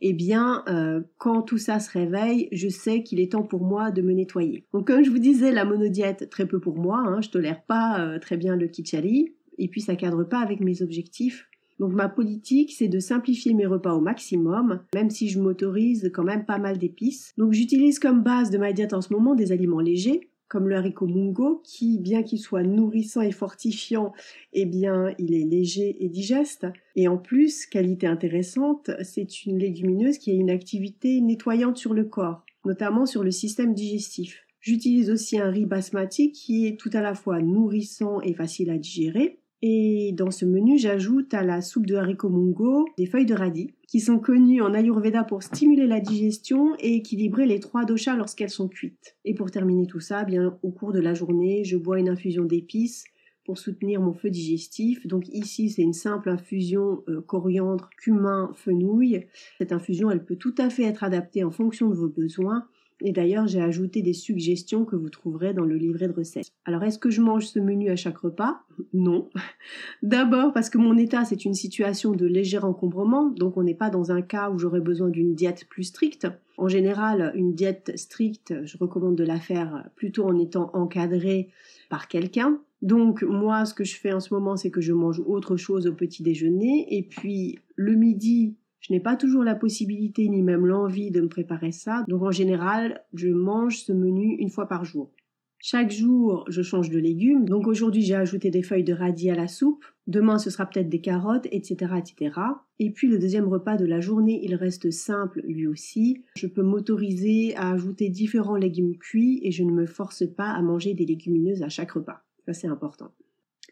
eh 0.00 0.12
bien, 0.12 0.64
euh, 0.68 1.00
quand 1.18 1.42
tout 1.42 1.56
ça 1.56 1.80
se 1.80 1.90
réveille, 1.90 2.48
je 2.52 2.68
sais 2.68 3.02
qu'il 3.02 3.20
est 3.20 3.32
temps 3.32 3.42
pour 3.42 3.64
moi 3.64 3.90
de 3.90 4.02
me 4.02 4.12
nettoyer. 4.12 4.66
Donc, 4.72 4.88
comme 4.88 5.02
je 5.02 5.10
vous 5.10 5.18
disais, 5.18 5.50
la 5.50 5.64
monodiète, 5.64 6.28
très 6.28 6.46
peu 6.46 6.60
pour 6.60 6.76
moi, 6.76 6.98
hein, 6.98 7.20
je 7.22 7.30
tolère 7.30 7.62
pas 7.62 8.00
euh, 8.00 8.18
très 8.18 8.36
bien 8.36 8.56
le 8.56 8.66
kichali, 8.66 9.32
et 9.58 9.68
puis 9.68 9.80
ça 9.80 9.96
cadre 9.96 10.24
pas 10.24 10.40
avec 10.40 10.60
mes 10.60 10.82
objectifs. 10.82 11.46
Donc 11.80 11.92
ma 11.92 12.08
politique, 12.08 12.72
c'est 12.72 12.88
de 12.88 13.00
simplifier 13.00 13.52
mes 13.52 13.66
repas 13.66 13.94
au 13.94 14.00
maximum, 14.00 14.80
même 14.94 15.10
si 15.10 15.28
je 15.28 15.40
m'autorise 15.40 16.10
quand 16.14 16.22
même 16.22 16.44
pas 16.44 16.58
mal 16.58 16.78
d'épices. 16.78 17.32
Donc 17.36 17.52
j'utilise 17.52 17.98
comme 17.98 18.22
base 18.22 18.50
de 18.50 18.58
ma 18.58 18.72
diète 18.72 18.94
en 18.94 19.00
ce 19.00 19.12
moment 19.12 19.34
des 19.34 19.50
aliments 19.50 19.80
légers, 19.80 20.30
comme 20.48 20.68
le 20.68 20.76
haricot 20.76 21.08
mungo, 21.08 21.62
qui, 21.64 21.98
bien 21.98 22.22
qu'il 22.22 22.38
soit 22.38 22.62
nourrissant 22.62 23.22
et 23.22 23.32
fortifiant, 23.32 24.12
eh 24.52 24.66
bien, 24.66 25.12
il 25.18 25.34
est 25.34 25.44
léger 25.44 25.96
et 26.04 26.08
digeste. 26.08 26.66
Et 26.94 27.08
en 27.08 27.16
plus, 27.16 27.66
qualité 27.66 28.06
intéressante, 28.06 28.90
c'est 29.02 29.46
une 29.46 29.58
légumineuse 29.58 30.18
qui 30.18 30.30
a 30.30 30.34
une 30.34 30.50
activité 30.50 31.20
nettoyante 31.20 31.76
sur 31.76 31.92
le 31.92 32.04
corps, 32.04 32.44
notamment 32.64 33.04
sur 33.04 33.24
le 33.24 33.32
système 33.32 33.74
digestif. 33.74 34.44
J'utilise 34.60 35.10
aussi 35.10 35.38
un 35.38 35.50
riz 35.50 35.66
basmati 35.66 36.30
qui 36.30 36.66
est 36.66 36.78
tout 36.78 36.90
à 36.92 37.00
la 37.00 37.14
fois 37.14 37.42
nourrissant 37.42 38.20
et 38.20 38.32
facile 38.32 38.70
à 38.70 38.78
digérer. 38.78 39.40
Et 39.66 40.12
dans 40.12 40.30
ce 40.30 40.44
menu, 40.44 40.76
j'ajoute 40.76 41.32
à 41.32 41.42
la 41.42 41.62
soupe 41.62 41.86
de 41.86 41.94
haricots 41.94 42.28
mungo 42.28 42.84
des 42.98 43.06
feuilles 43.06 43.24
de 43.24 43.32
radis, 43.32 43.70
qui 43.88 43.98
sont 43.98 44.18
connues 44.18 44.60
en 44.60 44.74
Ayurveda 44.74 45.24
pour 45.24 45.42
stimuler 45.42 45.86
la 45.86 46.00
digestion 46.00 46.74
et 46.80 46.96
équilibrer 46.96 47.46
les 47.46 47.60
trois 47.60 47.86
doshas 47.86 48.14
lorsqu'elles 48.14 48.50
sont 48.50 48.68
cuites. 48.68 49.16
Et 49.24 49.32
pour 49.32 49.50
terminer 49.50 49.86
tout 49.86 50.00
ça, 50.00 50.24
bien 50.24 50.58
au 50.62 50.70
cours 50.70 50.92
de 50.92 51.00
la 51.00 51.14
journée, 51.14 51.64
je 51.64 51.78
bois 51.78 51.98
une 51.98 52.10
infusion 52.10 52.44
d'épices 52.44 53.04
pour 53.46 53.56
soutenir 53.56 54.02
mon 54.02 54.12
feu 54.12 54.28
digestif. 54.28 55.06
Donc 55.06 55.28
ici, 55.28 55.70
c'est 55.70 55.80
une 55.80 55.94
simple 55.94 56.28
infusion 56.28 57.02
euh, 57.08 57.22
coriandre, 57.22 57.88
cumin, 57.96 58.52
fenouil. 58.56 59.24
Cette 59.56 59.72
infusion, 59.72 60.10
elle 60.10 60.26
peut 60.26 60.36
tout 60.36 60.54
à 60.58 60.68
fait 60.68 60.84
être 60.84 61.04
adaptée 61.04 61.42
en 61.42 61.50
fonction 61.50 61.88
de 61.88 61.94
vos 61.94 62.08
besoins 62.08 62.66
et 63.00 63.12
d'ailleurs, 63.12 63.46
j'ai 63.46 63.60
ajouté 63.60 64.02
des 64.02 64.12
suggestions 64.12 64.84
que 64.84 64.96
vous 64.96 65.08
trouverez 65.08 65.52
dans 65.52 65.64
le 65.64 65.76
livret 65.76 66.08
de 66.08 66.12
recettes. 66.12 66.50
Alors, 66.64 66.82
est-ce 66.84 66.98
que 66.98 67.10
je 67.10 67.20
mange 67.20 67.46
ce 67.46 67.58
menu 67.58 67.90
à 67.90 67.96
chaque 67.96 68.18
repas? 68.18 68.60
Non. 68.92 69.28
D'abord 70.02 70.52
parce 70.52 70.70
que 70.70 70.78
mon 70.78 70.96
état, 70.96 71.24
c'est 71.24 71.44
une 71.44 71.54
situation 71.54 72.12
de 72.12 72.26
léger 72.26 72.58
encombrement, 72.58 73.30
donc 73.30 73.56
on 73.56 73.62
n'est 73.62 73.74
pas 73.74 73.90
dans 73.90 74.12
un 74.12 74.22
cas 74.22 74.50
où 74.50 74.58
j'aurais 74.58 74.80
besoin 74.80 75.08
d'une 75.08 75.34
diète 75.34 75.66
plus 75.68 75.84
stricte. 75.84 76.28
En 76.56 76.68
général, 76.68 77.32
une 77.34 77.54
diète 77.54 77.92
stricte, 77.96 78.54
je 78.64 78.78
recommande 78.78 79.16
de 79.16 79.24
la 79.24 79.40
faire 79.40 79.88
plutôt 79.96 80.24
en 80.24 80.38
étant 80.38 80.70
encadrée 80.72 81.50
par 81.90 82.06
quelqu'un. 82.06 82.60
Donc 82.80 83.22
moi, 83.22 83.64
ce 83.64 83.74
que 83.74 83.84
je 83.84 83.96
fais 83.96 84.12
en 84.12 84.20
ce 84.20 84.32
moment, 84.32 84.56
c'est 84.56 84.70
que 84.70 84.80
je 84.80 84.92
mange 84.92 85.20
autre 85.26 85.56
chose 85.56 85.86
au 85.86 85.92
petit 85.92 86.22
déjeuner, 86.22 86.86
et 86.96 87.02
puis 87.02 87.58
le 87.76 87.94
midi, 87.94 88.54
je 88.84 88.92
n'ai 88.92 89.00
pas 89.00 89.16
toujours 89.16 89.44
la 89.44 89.54
possibilité 89.54 90.28
ni 90.28 90.42
même 90.42 90.66
l'envie 90.66 91.10
de 91.10 91.22
me 91.22 91.28
préparer 91.28 91.72
ça, 91.72 92.04
donc 92.06 92.22
en 92.22 92.30
général, 92.30 93.02
je 93.14 93.28
mange 93.28 93.78
ce 93.78 93.92
menu 93.94 94.36
une 94.38 94.50
fois 94.50 94.68
par 94.68 94.84
jour. 94.84 95.10
Chaque 95.58 95.90
jour, 95.90 96.44
je 96.48 96.60
change 96.60 96.90
de 96.90 96.98
légumes. 96.98 97.46
Donc 97.46 97.66
aujourd'hui, 97.66 98.02
j'ai 98.02 98.14
ajouté 98.14 98.50
des 98.50 98.62
feuilles 98.62 98.84
de 98.84 98.92
radis 98.92 99.30
à 99.30 99.34
la 99.34 99.48
soupe. 99.48 99.86
Demain, 100.06 100.36
ce 100.36 100.50
sera 100.50 100.66
peut-être 100.66 100.90
des 100.90 101.00
carottes, 101.00 101.46
etc., 101.50 101.92
etc. 101.96 102.38
Et 102.78 102.90
puis 102.90 103.08
le 103.08 103.18
deuxième 103.18 103.48
repas 103.48 103.78
de 103.78 103.86
la 103.86 104.00
journée, 104.00 104.40
il 104.42 104.54
reste 104.54 104.90
simple 104.90 105.40
lui 105.46 105.66
aussi. 105.66 106.22
Je 106.36 106.46
peux 106.46 106.62
m'autoriser 106.62 107.56
à 107.56 107.70
ajouter 107.70 108.10
différents 108.10 108.56
légumes 108.56 108.98
cuits 108.98 109.40
et 109.42 109.50
je 109.50 109.64
ne 109.64 109.72
me 109.72 109.86
force 109.86 110.26
pas 110.26 110.50
à 110.50 110.60
manger 110.60 110.92
des 110.92 111.06
légumineuses 111.06 111.62
à 111.62 111.70
chaque 111.70 111.92
repas. 111.92 112.22
Ça, 112.44 112.52
c'est 112.52 112.68
important. 112.68 113.12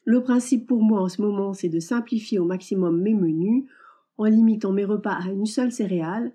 Le 0.06 0.22
principe 0.22 0.66
pour 0.66 0.82
moi 0.82 1.02
en 1.02 1.08
ce 1.08 1.20
moment, 1.20 1.52
c'est 1.52 1.68
de 1.68 1.80
simplifier 1.80 2.38
au 2.38 2.46
maximum 2.46 3.02
mes 3.02 3.12
menus 3.12 3.64
en 4.18 4.24
limitant 4.24 4.72
mes 4.72 4.84
repas 4.84 5.14
à 5.14 5.30
une 5.30 5.46
seule 5.46 5.72
céréale, 5.72 6.32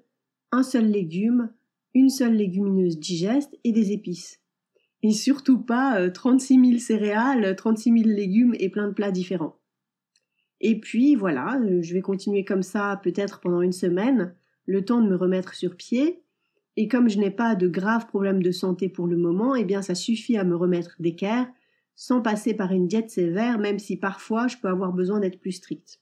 un 0.51 0.63
seul 0.63 0.89
légume, 0.89 1.51
une 1.93 2.09
seule 2.09 2.35
légumineuse 2.35 2.99
digeste 2.99 3.57
et 3.63 3.71
des 3.71 3.91
épices. 3.91 4.39
Et 5.03 5.11
surtout 5.11 5.59
pas 5.59 6.09
36 6.09 6.57
euh, 6.57 6.65
000 6.65 6.79
céréales, 6.79 7.55
36 7.55 7.91
000 7.91 8.03
légumes 8.05 8.55
et 8.59 8.69
plein 8.69 8.87
de 8.87 8.93
plats 8.93 9.11
différents. 9.11 9.57
Et 10.59 10.79
puis 10.79 11.15
voilà, 11.15 11.59
euh, 11.61 11.81
je 11.81 11.93
vais 11.93 12.01
continuer 12.01 12.43
comme 12.43 12.63
ça 12.63 12.99
peut-être 13.03 13.39
pendant 13.39 13.61
une 13.61 13.71
semaine, 13.71 14.33
le 14.65 14.83
temps 14.83 15.01
de 15.01 15.07
me 15.07 15.15
remettre 15.15 15.53
sur 15.53 15.75
pied. 15.75 16.23
Et 16.75 16.87
comme 16.87 17.09
je 17.09 17.19
n'ai 17.19 17.31
pas 17.31 17.55
de 17.55 17.67
graves 17.67 18.07
problèmes 18.07 18.41
de 18.41 18.51
santé 18.51 18.89
pour 18.89 19.07
le 19.07 19.17
moment, 19.17 19.55
eh 19.55 19.65
bien 19.65 19.81
ça 19.81 19.95
suffit 19.95 20.37
à 20.37 20.43
me 20.43 20.55
remettre 20.55 20.95
d'équerre 20.99 21.47
sans 21.95 22.21
passer 22.21 22.53
par 22.53 22.71
une 22.71 22.87
diète 22.87 23.09
sévère, 23.09 23.57
même 23.57 23.79
si 23.79 23.97
parfois 23.97 24.47
je 24.47 24.57
peux 24.57 24.67
avoir 24.67 24.93
besoin 24.93 25.19
d'être 25.19 25.39
plus 25.39 25.53
stricte. 25.53 25.99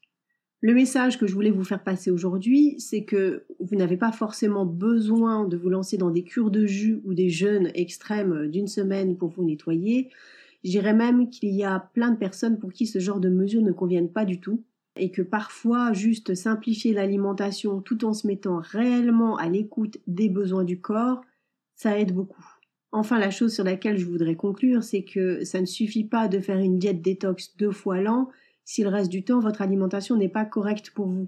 Le 0.61 0.73
message 0.73 1.19
que 1.19 1.27
je 1.27 1.33
voulais 1.33 1.51
vous 1.51 1.63
faire 1.63 1.83
passer 1.83 2.09
aujourd'hui, 2.09 2.75
c'est 2.79 3.03
que 3.03 3.45
vous 3.59 3.75
n'avez 3.75 3.97
pas 3.97 4.11
forcément 4.11 4.65
besoin 4.65 5.47
de 5.47 5.57
vous 5.57 5.69
lancer 5.69 5.97
dans 5.97 6.09
des 6.09 6.23
cures 6.23 6.49
de 6.49 6.65
jus 6.65 7.01
ou 7.03 7.13
des 7.13 7.29
jeûnes 7.29 7.69
extrêmes 7.75 8.47
d'une 8.47 8.67
semaine 8.67 9.17
pour 9.17 9.29
vous 9.29 9.43
nettoyer. 9.43 10.09
Je 10.63 10.71
dirais 10.71 10.93
même 10.93 11.29
qu'il 11.29 11.53
y 11.53 11.63
a 11.63 11.79
plein 11.93 12.11
de 12.11 12.17
personnes 12.17 12.57
pour 12.57 12.73
qui 12.73 12.87
ce 12.87 12.99
genre 12.99 13.19
de 13.19 13.29
mesures 13.29 13.61
ne 13.61 13.71
conviennent 13.71 14.11
pas 14.11 14.25
du 14.25 14.39
tout 14.39 14.63
et 14.95 15.11
que 15.11 15.21
parfois 15.21 15.93
juste 15.93 16.35
simplifier 16.35 16.93
l'alimentation 16.93 17.81
tout 17.81 18.05
en 18.05 18.13
se 18.13 18.25
mettant 18.25 18.59
réellement 18.59 19.37
à 19.37 19.49
l'écoute 19.49 19.97
des 20.07 20.29
besoins 20.29 20.63
du 20.63 20.79
corps, 20.79 21.21
ça 21.75 21.99
aide 21.99 22.13
beaucoup. 22.13 22.45
Enfin, 22.91 23.19
la 23.19 23.29
chose 23.29 23.53
sur 23.53 23.65
laquelle 23.65 23.97
je 23.97 24.05
voudrais 24.05 24.35
conclure, 24.35 24.83
c'est 24.83 25.03
que 25.03 25.43
ça 25.43 25.59
ne 25.59 25.65
suffit 25.65 26.05
pas 26.05 26.29
de 26.29 26.39
faire 26.39 26.59
une 26.59 26.79
diète 26.79 27.01
détox 27.01 27.57
deux 27.57 27.71
fois 27.71 28.01
l'an 28.01 28.29
si 28.65 28.83
le 28.83 28.89
reste 28.89 29.11
du 29.11 29.23
temps 29.23 29.39
votre 29.39 29.61
alimentation 29.61 30.17
n'est 30.17 30.27
pas 30.27 30.43
correcte 30.43 30.89
pour 30.89 31.07
vous. 31.07 31.27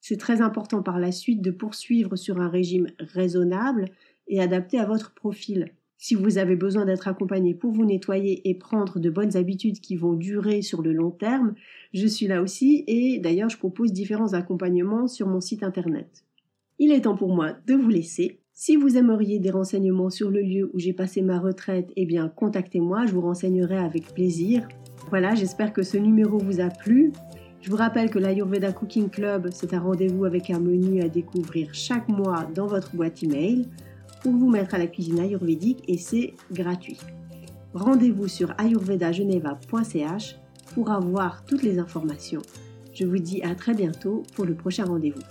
C'est 0.00 0.16
très 0.16 0.40
important 0.40 0.82
par 0.82 0.98
la 0.98 1.12
suite 1.12 1.42
de 1.42 1.50
poursuivre 1.50 2.16
sur 2.16 2.40
un 2.40 2.48
régime 2.48 2.88
raisonnable 2.98 3.84
et 4.26 4.40
adapté 4.40 4.78
à 4.78 4.86
votre 4.86 5.12
profil. 5.12 5.72
Si 5.98 6.14
vous 6.14 6.38
avez 6.38 6.56
besoin 6.56 6.86
d'être 6.86 7.08
accompagné 7.08 7.54
pour 7.54 7.72
vous 7.72 7.84
nettoyer 7.84 8.48
et 8.48 8.54
prendre 8.54 8.98
de 8.98 9.10
bonnes 9.10 9.36
habitudes 9.36 9.80
qui 9.80 9.96
vont 9.96 10.14
durer 10.14 10.62
sur 10.62 10.80
le 10.80 10.94
long 10.94 11.10
terme, 11.10 11.54
je 11.92 12.06
suis 12.06 12.26
là 12.26 12.40
aussi 12.40 12.84
et 12.86 13.18
d'ailleurs 13.18 13.50
je 13.50 13.58
propose 13.58 13.92
différents 13.92 14.32
accompagnements 14.32 15.08
sur 15.08 15.28
mon 15.28 15.42
site 15.42 15.62
internet. 15.62 16.24
Il 16.78 16.90
est 16.90 17.02
temps 17.02 17.16
pour 17.16 17.34
moi 17.34 17.52
de 17.66 17.74
vous 17.74 17.90
laisser. 17.90 18.38
Si 18.54 18.76
vous 18.76 18.96
aimeriez 18.96 19.38
des 19.38 19.50
renseignements 19.50 20.08
sur 20.08 20.30
le 20.30 20.40
lieu 20.40 20.70
où 20.72 20.78
j'ai 20.78 20.94
passé 20.94 21.20
ma 21.20 21.38
retraite, 21.38 21.90
eh 21.96 22.06
bien 22.06 22.28
contactez-moi, 22.28 23.04
je 23.04 23.12
vous 23.12 23.20
renseignerai 23.20 23.76
avec 23.76 24.14
plaisir. 24.14 24.66
Voilà, 25.08 25.34
j'espère 25.34 25.72
que 25.72 25.82
ce 25.82 25.96
numéro 25.96 26.38
vous 26.38 26.60
a 26.60 26.68
plu. 26.68 27.12
Je 27.62 27.70
vous 27.70 27.76
rappelle 27.76 28.10
que 28.10 28.18
l'Ayurveda 28.18 28.72
Cooking 28.72 29.10
Club, 29.10 29.48
c'est 29.52 29.74
un 29.74 29.80
rendez-vous 29.80 30.24
avec 30.24 30.50
un 30.50 30.60
menu 30.60 31.02
à 31.02 31.08
découvrir 31.08 31.74
chaque 31.74 32.08
mois 32.08 32.46
dans 32.54 32.66
votre 32.66 32.94
boîte 32.94 33.22
email 33.22 33.68
pour 34.22 34.32
vous 34.32 34.48
mettre 34.48 34.74
à 34.74 34.78
la 34.78 34.86
cuisine 34.86 35.20
ayurvédique 35.20 35.82
et 35.88 35.98
c'est 35.98 36.34
gratuit. 36.52 36.98
Rendez-vous 37.74 38.28
sur 38.28 38.54
ayurvedageneva.ch 38.58 40.36
pour 40.74 40.90
avoir 40.90 41.44
toutes 41.44 41.62
les 41.62 41.78
informations. 41.78 42.42
Je 42.94 43.04
vous 43.04 43.18
dis 43.18 43.42
à 43.42 43.54
très 43.54 43.74
bientôt 43.74 44.22
pour 44.34 44.44
le 44.44 44.54
prochain 44.54 44.84
rendez-vous. 44.84 45.22